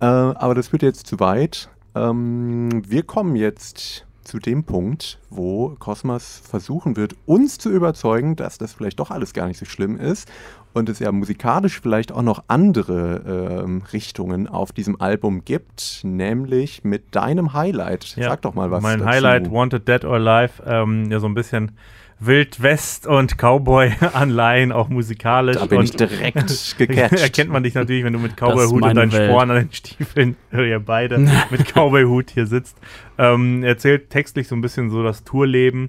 [0.00, 1.68] Äh, aber das wird jetzt zu weit.
[1.94, 8.58] Ähm, wir kommen jetzt zu dem Punkt, wo Cosmos versuchen wird, uns zu überzeugen, dass
[8.58, 10.30] das vielleicht doch alles gar nicht so schlimm ist
[10.72, 16.84] und es ja musikalisch vielleicht auch noch andere ähm, Richtungen auf diesem Album gibt, nämlich
[16.84, 18.14] mit deinem Highlight.
[18.16, 18.82] Sag doch mal was.
[18.82, 19.10] Mein dazu.
[19.10, 21.72] Highlight, Wanted Dead or Alive, ähm, ja so ein bisschen
[22.20, 25.56] Wild West und Cowboy-Anleihen, auch musikalisch.
[25.56, 27.20] Da bin und ich direkt gecatcht.
[27.20, 29.30] erkennt man dich natürlich, wenn du mit Cowboy-Hut und deinen Welt.
[29.30, 32.76] Sporen an den Stiefeln, oder ihr beide mit Cowboy-Hut hier sitzt.
[33.16, 35.88] Ähm, erzählt textlich so ein bisschen so das Tourleben.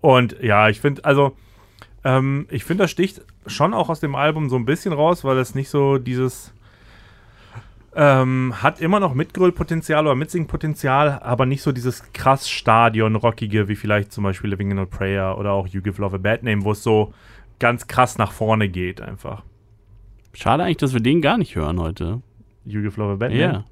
[0.00, 1.36] Und ja, ich finde, also,
[2.02, 5.36] ähm, ich finde, das sticht schon auch aus dem Album so ein bisschen raus, weil
[5.38, 6.54] es nicht so dieses.
[8.00, 14.12] Ähm, hat immer noch Mitgrillpotenzial oder Mitsingpotenzial, aber nicht so dieses krass Stadion-rockige, wie vielleicht
[14.12, 16.70] zum Beispiel Living in a Prayer oder auch You Give Love a Bad Name, wo
[16.70, 17.12] es so
[17.58, 19.42] ganz krass nach vorne geht einfach.
[20.32, 22.22] Schade eigentlich, dass wir den gar nicht hören heute.
[22.64, 23.46] You Give Love a Bad Ja.
[23.48, 23.64] Name?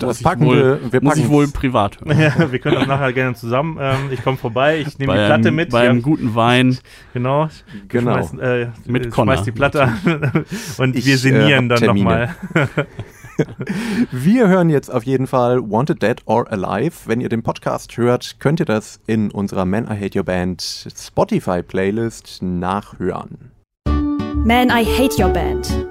[0.00, 2.18] Das Muss ich packen wohl, wir, wir muss packen ich wohl privat hören.
[2.18, 3.76] Ja, wir können das nachher gerne zusammen.
[3.80, 5.70] Ähm, ich komme vorbei, ich nehme die Platte einem, mit.
[5.70, 6.78] Bei ja, einem guten Wein.
[7.12, 7.48] genau.
[7.86, 8.14] Genau.
[8.14, 9.34] Schmeiß, äh, Mit äh, Connor.
[9.34, 10.00] Schmeiß die Platte an
[10.78, 12.34] und Ich, wir äh, sinnieren hab dann nochmal.
[14.10, 16.94] Wir hören jetzt auf jeden Fall Wanted Dead or Alive.
[17.06, 20.62] Wenn ihr den Podcast hört, könnt ihr das in unserer Man I Hate Your Band
[20.62, 23.50] Spotify Playlist nachhören.
[24.44, 25.86] Man, I Hate Your Band.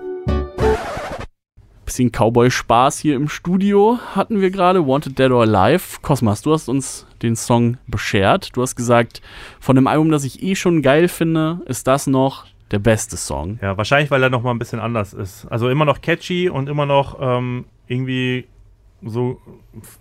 [1.86, 4.86] Bisschen Cowboy-Spaß hier im Studio hatten wir gerade.
[4.88, 6.00] Wanted Dead or Alive.
[6.02, 8.56] Cosmas, du hast uns den Song beschert.
[8.56, 9.22] Du hast gesagt,
[9.60, 13.60] von dem Album, das ich eh schon geil finde, ist das noch der beste Song.
[13.62, 15.46] Ja, wahrscheinlich, weil er nochmal ein bisschen anders ist.
[15.48, 18.48] Also immer noch catchy und immer noch ähm, irgendwie
[19.04, 19.42] so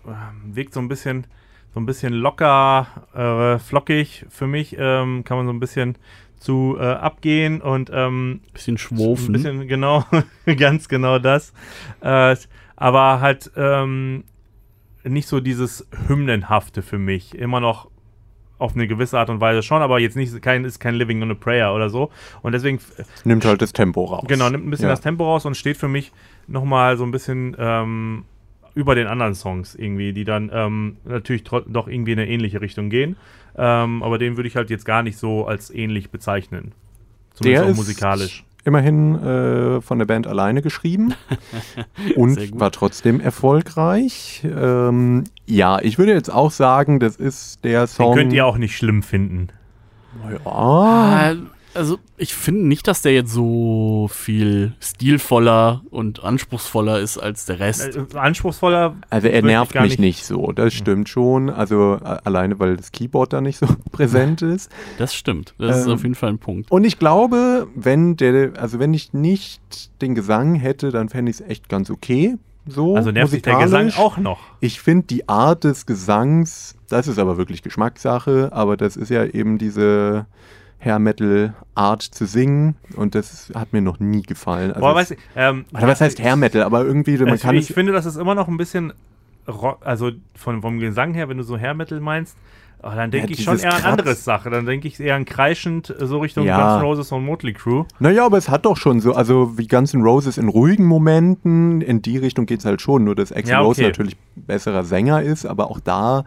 [0.06, 0.10] äh,
[0.54, 1.26] wirkt so ein bisschen
[1.74, 4.76] so ein bisschen locker, äh, flockig für mich.
[4.78, 5.96] Ähm, kann man so ein bisschen
[6.38, 9.32] zu äh, abgehen und ähm, Bisschen Ein schwofen.
[9.32, 10.04] bisschen, genau,
[10.56, 11.52] ganz genau das.
[12.00, 12.36] Äh,
[12.76, 14.24] aber halt ähm,
[15.04, 17.36] nicht so dieses Hymnenhafte für mich.
[17.36, 17.90] Immer noch
[18.58, 21.30] auf eine gewisse Art und Weise schon, aber jetzt nicht kein ist kein Living on
[21.30, 22.10] a Prayer oder so.
[22.42, 22.80] Und deswegen
[23.24, 24.24] Nimmt halt das Tempo raus.
[24.26, 24.90] Genau, nimmt ein bisschen Ja.
[24.90, 26.12] das Tempo raus und steht für mich
[26.48, 28.24] nochmal so ein bisschen ähm,
[28.74, 32.90] über den anderen Songs irgendwie, die dann ähm, natürlich doch irgendwie in eine ähnliche Richtung
[32.90, 33.16] gehen.
[33.56, 36.72] Ähm, aber den würde ich halt jetzt gar nicht so als ähnlich bezeichnen.
[37.34, 38.44] Zumindest Der auch ist musikalisch.
[38.64, 41.14] Immerhin äh, von der Band alleine geschrieben
[42.16, 44.42] und war trotzdem erfolgreich.
[44.44, 48.14] Ähm, ja, ich würde jetzt auch sagen, das ist der Den Song.
[48.14, 49.48] könnt ihr auch nicht schlimm finden.
[50.44, 51.36] Ja, Äh,
[51.78, 57.60] Also ich finde nicht, dass der jetzt so viel stilvoller und anspruchsvoller ist als der
[57.60, 57.96] Rest.
[57.96, 58.96] Äh, anspruchsvoller.
[59.08, 61.48] also er nervt mich nicht so, das stimmt schon.
[61.50, 64.70] Also äh, alleine, weil das Keyboard da nicht so präsent ist.
[64.98, 65.54] Das stimmt.
[65.58, 66.70] Das ist Ähm, auf jeden Fall ein Punkt.
[66.70, 71.40] Und ich glaube, wenn der, also wenn ich nicht den Gesang hätte, dann fände ich
[71.40, 72.36] es echt ganz okay.
[72.66, 73.98] So, Also nervt sich der Gesang musikalisch.
[73.98, 74.40] auch noch.
[74.60, 79.24] Ich finde die Art des Gesangs, das ist aber wirklich Geschmackssache, aber das ist ja
[79.24, 80.26] eben diese
[80.80, 84.70] Hair Metal Art zu singen und das hat mir noch nie gefallen.
[84.70, 86.62] Also Boah, weiß ich, ähm, was heißt Hair Metal?
[86.62, 87.74] Aber irgendwie, man ich, kann ich es.
[87.74, 88.92] finde, das ist immer noch ein bisschen
[89.48, 92.36] Rock, also von, vom Gesang her, wenn du so Hair Metal meinst,
[92.82, 94.50] oh, dann denke Ja, ich schon eher an anderes Sache.
[94.50, 96.58] Dann denke ich eher an kreischend äh, so Richtung Ja.
[96.60, 97.86] Guns N' Roses und Motley Crue.
[97.98, 101.80] Naja, aber es hat doch schon so, also wie Guns N' Roses in ruhigen Momenten,
[101.80, 103.04] in die Richtung geht es halt schon.
[103.04, 103.88] Nur dass Axl Ja, Rose okay.
[103.88, 106.24] natürlich besserer Sänger ist, aber auch da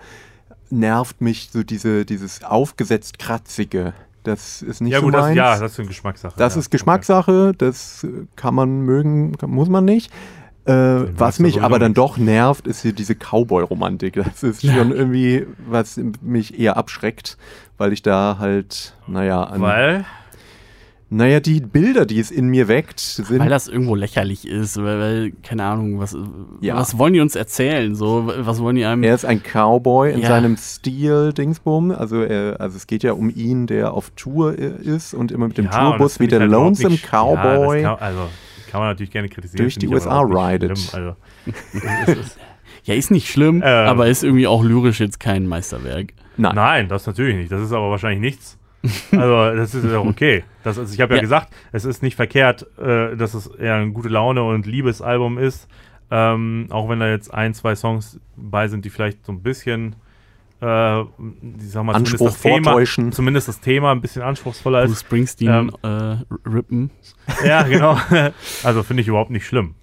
[0.72, 3.93] nervt mich so diese, dieses aufgesetzt kratzige.
[4.24, 5.38] Das ist nicht ja so gut, das, meins.
[5.38, 6.34] ja, das ist eine Geschmackssache.
[6.38, 6.59] Das ja.
[6.59, 10.11] ist Geschmackssache, das äh, kann man mögen, kann, muss man nicht.
[10.65, 10.74] Äh,
[11.17, 14.13] was mich aber dann doch nervt, ist hier diese Cowboy-Romantik.
[14.13, 17.38] Das ist schon irgendwie, was mich eher abschreckt,
[17.78, 20.05] weil ich da halt, naja, an, Weil,
[21.14, 23.38] naja, die Bilder, die es in mir weckt, sind.
[23.39, 26.18] Weil das irgendwo lächerlich ist, weil, weil keine Ahnung, was,
[26.62, 26.76] Ja.
[26.78, 27.93] was wollen die uns erzählen?
[27.95, 29.03] So, was wollen die einem.
[29.03, 30.30] er ist ein Cowboy in Ja.
[30.30, 31.91] seinem Stil-Dingsbum.
[31.91, 35.47] Also, er, also es geht ja um ihn, der auf Tour äh, ist und immer
[35.47, 37.82] mit dem ja, Tourbus wie der halt Lonesome nicht- Cowboy.
[37.84, 38.30] kann, also,
[38.72, 39.66] kann man natürlich gerne kritisieren.
[39.66, 40.78] Durch die USA ridet.
[40.80, 41.03] schlimm,
[42.07, 42.22] Also,
[42.84, 43.88] Ja, ist nicht schlimm, Ähm.
[43.89, 46.14] aber ist irgendwie auch lyrisch jetzt kein Meisterwerk.
[46.38, 46.55] Nein.
[46.55, 47.51] Nein, das natürlich nicht.
[47.51, 48.57] Das ist aber wahrscheinlich nichts.
[49.12, 50.44] Also, das ist ja auch okay.
[50.64, 51.22] Das, also, ich habe ja, Ja.
[51.22, 55.68] gesagt, es ist nicht verkehrt, äh, dass es eher ein gute Laune und Liebesalbum ist.
[56.10, 59.96] Ähm, auch wenn da jetzt ein, zwei Songs bei sind, die vielleicht so ein bisschen,
[60.62, 61.06] äh, ich
[61.70, 63.12] sag mal, zumindest Anspruch das, Thema, vortäuschen.
[63.12, 65.00] zumindest das Thema ein bisschen anspruchsvoller Bruce ist.
[65.02, 66.20] Springsteen Ähm.
[66.44, 66.90] äh, rippen.
[67.46, 67.98] Ja, genau.
[68.64, 69.76] Also finde ich überhaupt nicht schlimm.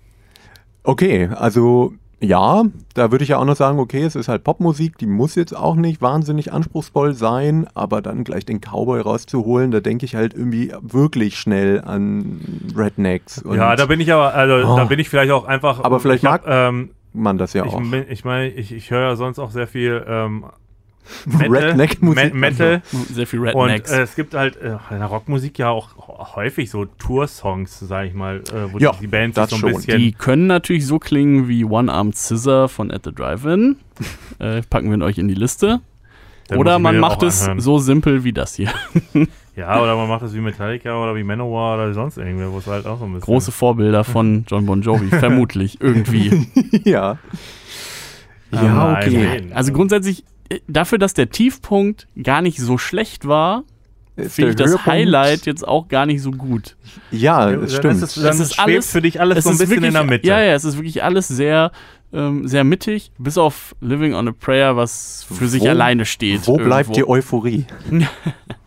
[0.83, 2.65] Okay, also ja,
[2.95, 5.57] da würde ich ja auch noch sagen, okay, es ist halt Popmusik, die muss jetzt
[5.57, 10.35] auch nicht wahnsinnig anspruchsvoll sein, aber dann gleich den Cowboy rauszuholen, da denke ich halt
[10.35, 12.41] irgendwie wirklich schnell an
[12.77, 13.45] Rednecks.
[13.53, 14.77] Ja, da bin ich aber, also Oh.
[14.77, 15.85] da bin ich vielleicht auch einfach.
[15.85, 17.83] Aber vielleicht mag ähm, man das ja ich auch.
[18.09, 20.45] ich meine, ich, ich höre ja sonst auch sehr viel ähm,
[21.39, 22.35] Redneck-Musik.
[22.35, 22.83] Me Metal.
[23.13, 23.91] Sehr viel Und Rednecks.
[23.91, 28.15] äh, es gibt halt äh, in der Rockmusik ja auch häufig so Tour-Songs, sag ich
[28.15, 29.73] mal, äh, wo Ja, die, Bands so ein schon.
[29.73, 29.99] bisschen.
[29.99, 33.77] die können natürlich so klingen wie One-Armed Scissor von At the Drive-In.
[34.39, 35.81] äh, packen wir euch in die Liste.
[36.49, 37.61] Dann Oder man macht es anhören.
[37.61, 38.71] so simpel wie das hier.
[39.57, 42.69] Ja, oder man macht es wie Metallica oder wie Manowar oder sonst irgendwer, wo es
[42.69, 43.25] halt auch so ein bisschen.
[43.25, 46.47] Große Vorbilder von John Bon Jovi, vermutlich, irgendwie.
[46.85, 47.19] ja.
[48.53, 49.49] Ja, okay.
[49.53, 50.23] Also grundsätzlich,
[50.67, 53.65] dafür, dass der Tiefpunkt gar nicht so schlecht war,
[54.17, 56.77] Ist finde ich das Höhepunkt- Highlight jetzt auch gar nicht so gut.
[57.11, 58.03] Ja, Dann das ist stimmt.
[58.03, 59.95] es, dann Es ist schwebt alles- für dich alles es so ein bisschen wirklich, in
[59.95, 60.27] der Mitte.
[60.27, 61.71] Ja, ja, es ist wirklich alles sehr,
[62.13, 66.47] ähm, sehr mittig, bis auf Living on a Prayer, was für sich Wo- alleine steht.
[66.47, 67.15] Wo bleibt die irgendwo.
[67.15, 67.67] Euphorie?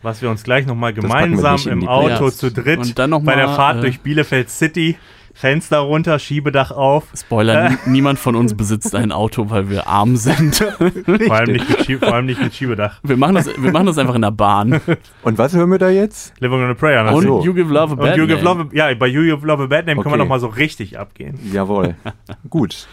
[0.03, 2.39] Was wir uns gleich nochmal gemeinsam im Auto Playlist.
[2.39, 4.97] zu dritt Und dann noch bei der Fahrt äh, durch Bielefeld City,
[5.33, 7.05] Fenster runter, Schiebedach auf.
[7.15, 10.55] Spoiler, n- niemand von uns besitzt ein Auto, weil wir arm sind.
[10.57, 12.99] Vor allem, nicht mit Schie- vor allem nicht mit Schiebedach.
[13.03, 14.81] Wir machen das, wir machen das einfach in der Bahn.
[15.23, 16.33] Und was hören wir da jetzt?
[16.39, 17.13] Living on a Prayer.
[17.13, 17.43] Und so.
[17.43, 18.41] You Give Love a Bad Name.
[18.41, 20.17] Love, a- ja, bei You Give Love a Bad Name können wir Okay.
[20.19, 21.39] nochmal so richtig abgehen.
[21.51, 21.95] Jawohl.
[22.49, 22.87] Gut.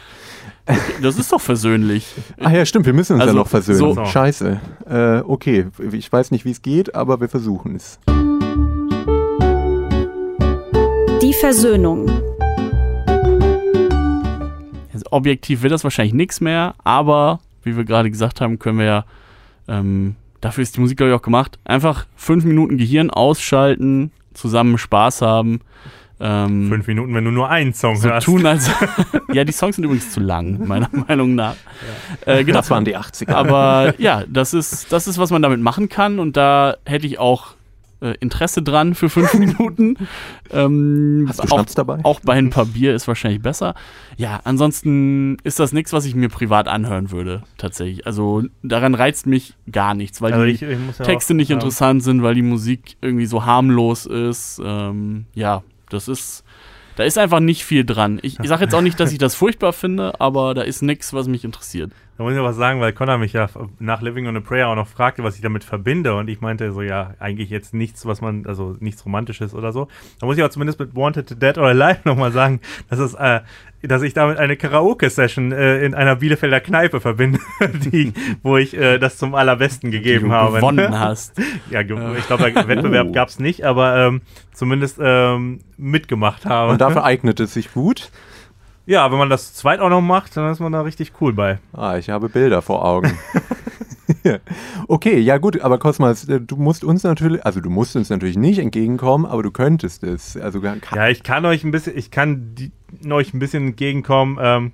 [1.02, 2.06] Das ist doch versöhnlich.
[2.40, 3.78] Ach ja, stimmt, wir müssen uns Also, ja noch versöhnen.
[3.94, 4.60] so- Scheiße.
[4.88, 7.98] Äh, okay, ich weiß nicht, wie es geht, aber wir versuchen es.
[11.48, 12.10] Versöhnung.
[14.92, 18.84] Also objektiv wird das wahrscheinlich nichts mehr, aber wie wir gerade gesagt haben, können wir
[18.84, 19.04] ja,
[19.66, 24.76] ähm, dafür ist die Musik, glaube ich, auch gemacht, einfach fünf Minuten Gehirn ausschalten, zusammen
[24.76, 25.62] Spaß haben.
[26.20, 28.26] Ähm, Fünf Minuten, wenn du nur einen Song so hörst.
[28.26, 28.70] tun als.
[29.32, 31.54] ja, die Songs sind übrigens zu lang, meiner Meinung nach.
[32.26, 32.58] Äh, genau.
[32.58, 33.32] Das waren die 80er.
[33.32, 37.18] Aber ja, das ist, das ist, was man damit machen kann und da hätte ich
[37.18, 37.54] auch
[38.00, 39.96] äh, Interesse dran für fünf Minuten.
[40.50, 42.00] Ähm, Hast du auch, Schnaps dabei?
[42.04, 43.74] auch bei ein paar Bier ist wahrscheinlich besser.
[44.16, 48.06] Ja, ansonsten ist das nichts, was ich mir privat anhören würde, tatsächlich.
[48.06, 51.50] Also daran reizt mich gar nichts, weil Also die ich, ich ja Texte auch, nicht
[51.50, 54.60] ähm, interessant sind, weil die Musik irgendwie so harmlos ist.
[54.64, 56.44] Ähm, ja, das ist.
[56.96, 58.18] Da ist einfach nicht viel dran.
[58.22, 61.12] Ich, ich sage jetzt auch nicht, dass ich das furchtbar finde, aber da ist nichts,
[61.12, 61.92] was mich interessiert.
[62.18, 63.48] Da muss ich noch was sagen, weil Connor mich ja
[63.78, 66.16] nach Living on a Prayer auch noch fragte, was ich damit verbinde.
[66.16, 69.86] Und ich meinte so, ja, eigentlich jetzt nichts, was man, also nichts Romantisches oder so.
[70.18, 72.60] Da muss ich aber zumindest mit Wanted, Dead or Alive nochmal sagen,
[72.90, 73.38] dass es, äh,
[73.82, 77.38] dass ich damit eine Karaoke-Session äh, in einer Bielefelder Kneipe verbinde,
[77.92, 78.12] die,
[78.42, 80.56] wo ich äh, das zum allerbesten gegeben habe.
[80.56, 81.40] gewonnen hast.
[81.70, 83.12] Ja, ge ich glaube, Wettbewerb Oh.
[83.12, 86.72] gab es nicht, aber ähm, zumindest ähm, mitgemacht habe.
[86.72, 88.10] Und dafür eignet es sich gut.
[88.88, 91.58] Ja, wenn man das zweit auch noch macht, dann ist man da richtig cool bei.
[91.74, 93.16] Ah, ich habe Bilder vor Augen.
[94.88, 98.38] okay, ja gut, aber Cosmas, äh, du musst uns natürlich, also du musst uns natürlich
[98.38, 100.36] nicht entgegenkommen, aber du könntest es.
[100.38, 102.72] Also Ja, ich kann euch ein bisschen, ich kann die,
[103.10, 104.38] euch ein bisschen entgegenkommen.
[104.40, 104.72] Ähm,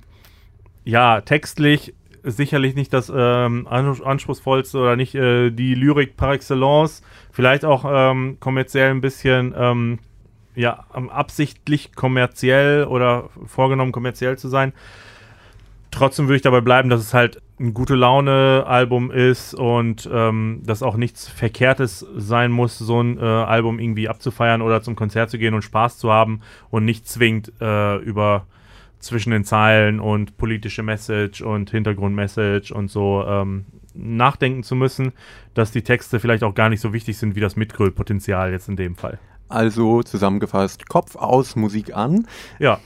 [0.84, 7.02] ja, textlich sicherlich nicht das ähm, an- anspruchsvollste oder nicht äh, die Lyrik par excellence.
[7.32, 9.98] Vielleicht auch ähm, kommerziell ein bisschen, ähm,
[10.54, 14.72] ja, ähm, absichtlich kommerziell oder vorgenommen kommerziell zu sein.
[15.90, 20.82] Trotzdem würde ich dabei bleiben, dass es halt ein gute Laune-Album ist und ähm, dass
[20.82, 25.38] auch nichts Verkehrtes sein muss, so ein äh, Album irgendwie abzufeiern oder zum Konzert zu
[25.38, 26.40] gehen und Spaß zu haben
[26.70, 28.46] und nicht zwingend äh, über
[28.98, 35.12] zwischen den Zeilen und politische Message und Hintergrundmessage und so ähm, nachdenken zu müssen,
[35.52, 38.76] dass die Texte vielleicht auch gar nicht so wichtig sind wie das Mitgröllpotenzial jetzt in
[38.76, 39.20] dem Fall.
[39.54, 42.26] Also zusammengefasst, Kopf aus, Musik an.
[42.58, 42.78] Ja,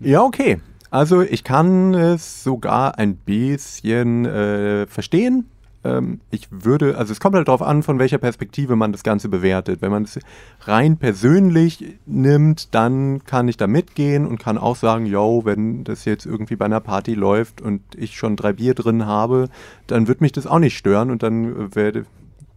[0.00, 0.60] Ja, okay.
[0.90, 5.48] Also ich kann es sogar ein bisschen äh, verstehen.
[5.84, 9.28] Ähm, ich würde, also es kommt halt darauf an, von welcher Perspektive man das Ganze
[9.28, 9.82] bewertet.
[9.82, 10.18] Wenn man es
[10.60, 16.04] rein persönlich nimmt, dann kann ich da mitgehen und kann auch sagen, yo, wenn das
[16.04, 19.48] jetzt irgendwie bei einer Party läuft und ich schon drei Bier drin habe,
[19.86, 22.06] dann wird mich das auch nicht stören und dann äh, werde,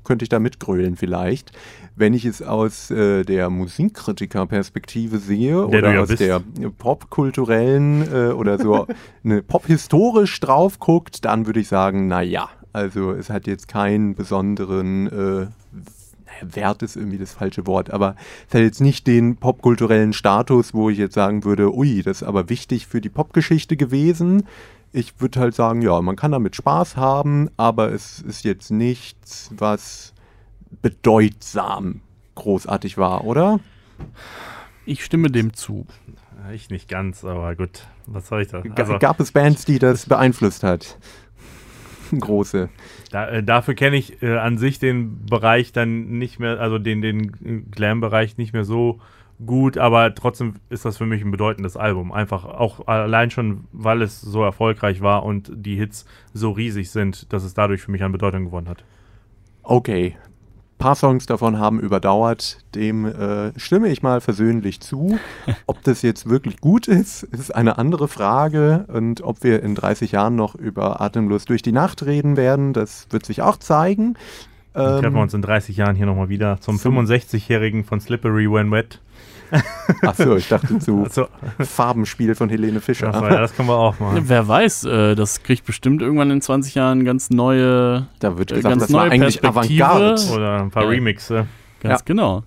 [0.07, 1.51] könnte ich da mitgrölen vielleicht.
[1.95, 6.21] Wenn ich es aus äh, der Musikkritiker-Perspektive sehe Der oder ja aus bist.
[6.21, 6.41] der
[6.77, 8.87] popkulturellen äh, oder so
[9.23, 15.07] eine pophistorisch drauf guckt, dann würde ich sagen, naja, also es hat jetzt keinen besonderen
[15.07, 15.47] äh,
[16.41, 18.15] Wert ist irgendwie das falsche Wort, aber
[18.47, 22.27] es hat jetzt nicht den popkulturellen Status, wo ich jetzt sagen würde, ui, das ist
[22.27, 24.43] aber wichtig für die Popgeschichte gewesen.
[24.97, 29.51] Ich würde halt sagen, ja, man kann damit Spaß haben, aber es ist jetzt nichts,
[29.55, 30.15] was
[30.81, 32.01] bedeutsam
[32.33, 33.59] großartig war, oder?
[34.87, 35.85] Ich stimme dem zu.
[36.51, 38.63] ich nicht ganz, aber gut, was soll ich da?
[38.75, 40.97] Also, Gab es Bands, die das beeinflusst hat?
[42.19, 42.69] Große.
[43.11, 47.03] Da, äh, dafür kenne ich äh, an sich den Bereich dann nicht mehr, also den,
[47.03, 48.99] den Glam-Bereich nicht mehr so
[49.45, 52.11] gut, aber trotzdem ist das für mich ein bedeutendes Album.
[52.11, 57.31] Einfach auch allein schon, weil es so erfolgreich war und die Hits so riesig sind,
[57.33, 58.83] dass es dadurch für mich an Bedeutung gewonnen hat.
[59.63, 60.15] Okay.
[60.15, 62.59] Ein paar Songs davon haben überdauert.
[62.75, 65.17] Dem äh, stimme ich mal versöhnlich zu.
[65.65, 68.85] Ob das jetzt wirklich gut ist, ist eine andere Frage.
[68.88, 73.07] Und ob wir in 30 Jahren noch über Atemlos durch die Nacht reden werden, das
[73.09, 74.13] wird sich auch zeigen.
[74.73, 77.99] Dann treffen wir Ähm, uns in 30 Jahren hier nochmal wieder zum zum- 65-Jährigen von
[77.99, 79.01] Slippery When Wet.
[80.01, 81.27] Achso, ich dachte zu Also,
[81.59, 83.09] Farbenspiel von Helene Fischer.
[83.09, 84.23] achso, ja, das können wir auch machen.
[84.27, 88.55] Wer weiß, äh, das kriegt bestimmt irgendwann in 20 Jahren ganz neue, Da wird Äh,
[88.55, 89.85] gesagt, ganz das war neue eigentlich Perspektive.
[89.85, 90.33] Avantgarde.
[90.33, 90.89] Oder ein paar Ja.
[90.89, 91.47] Remixe.
[91.81, 92.05] ganz Ja.
[92.05, 92.43] genau.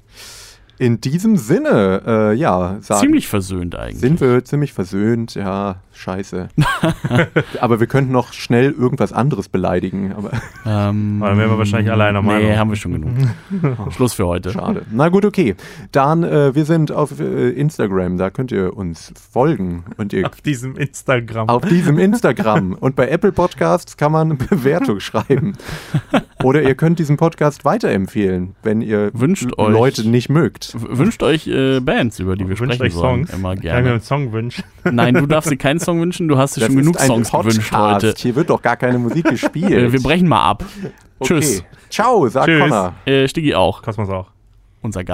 [0.80, 4.00] In diesem Sinne, äh, ja, sagen, Ziemlich versöhnt eigentlich.
[4.00, 5.34] sind wir ziemlich versöhnt.
[5.34, 6.48] Ja, scheiße.
[7.60, 10.14] aber wir könnten noch schnell irgendwas anderes beleidigen.
[10.16, 10.30] Aber
[10.64, 13.10] Ähm, dann wären wir wahrscheinlich alle einer Nee, haben wir schon genug.
[13.92, 14.52] Schluss für heute.
[14.52, 14.86] Schade.
[14.90, 15.54] Na gut, okay.
[15.92, 19.84] Dann, äh, wir sind auf äh, Instagram, da könnt ihr uns folgen.
[19.98, 21.50] Und ihr Auf diesem Instagram.
[21.50, 22.72] auf diesem Instagram.
[22.72, 25.52] Und bei Apple Podcasts kann man eine Bewertung schreiben.
[26.42, 30.69] Oder ihr könnt diesen Podcast weiterempfehlen, wenn ihr Wünscht euch- Leute nicht mögt.
[30.74, 33.26] Wünscht euch äh, Bands, über die wir Wünscht sprechen euch sollen.
[33.26, 33.38] Songs.
[33.38, 33.90] Immer Kann ich mir gerne.
[33.90, 34.64] einen Song wünschen?
[34.84, 38.04] Nein, du darfst dir keinen Song wünschen, du hast dir schon genug Songs gewünscht Podcast.
[38.04, 38.14] heute.
[38.18, 39.70] Hier wird doch gar keine Musik gespielt.
[39.72, 40.64] Äh, wir brechen mal ab.
[41.18, 41.40] Okay.
[41.40, 41.64] Tschüss.
[41.90, 42.60] Ciao, sagt Tschüss.
[42.60, 42.94] Connor.
[43.04, 43.82] Äh, Stiggy auch.
[43.82, 44.28] Kosmos auch.
[44.82, 45.08] Unser Gast.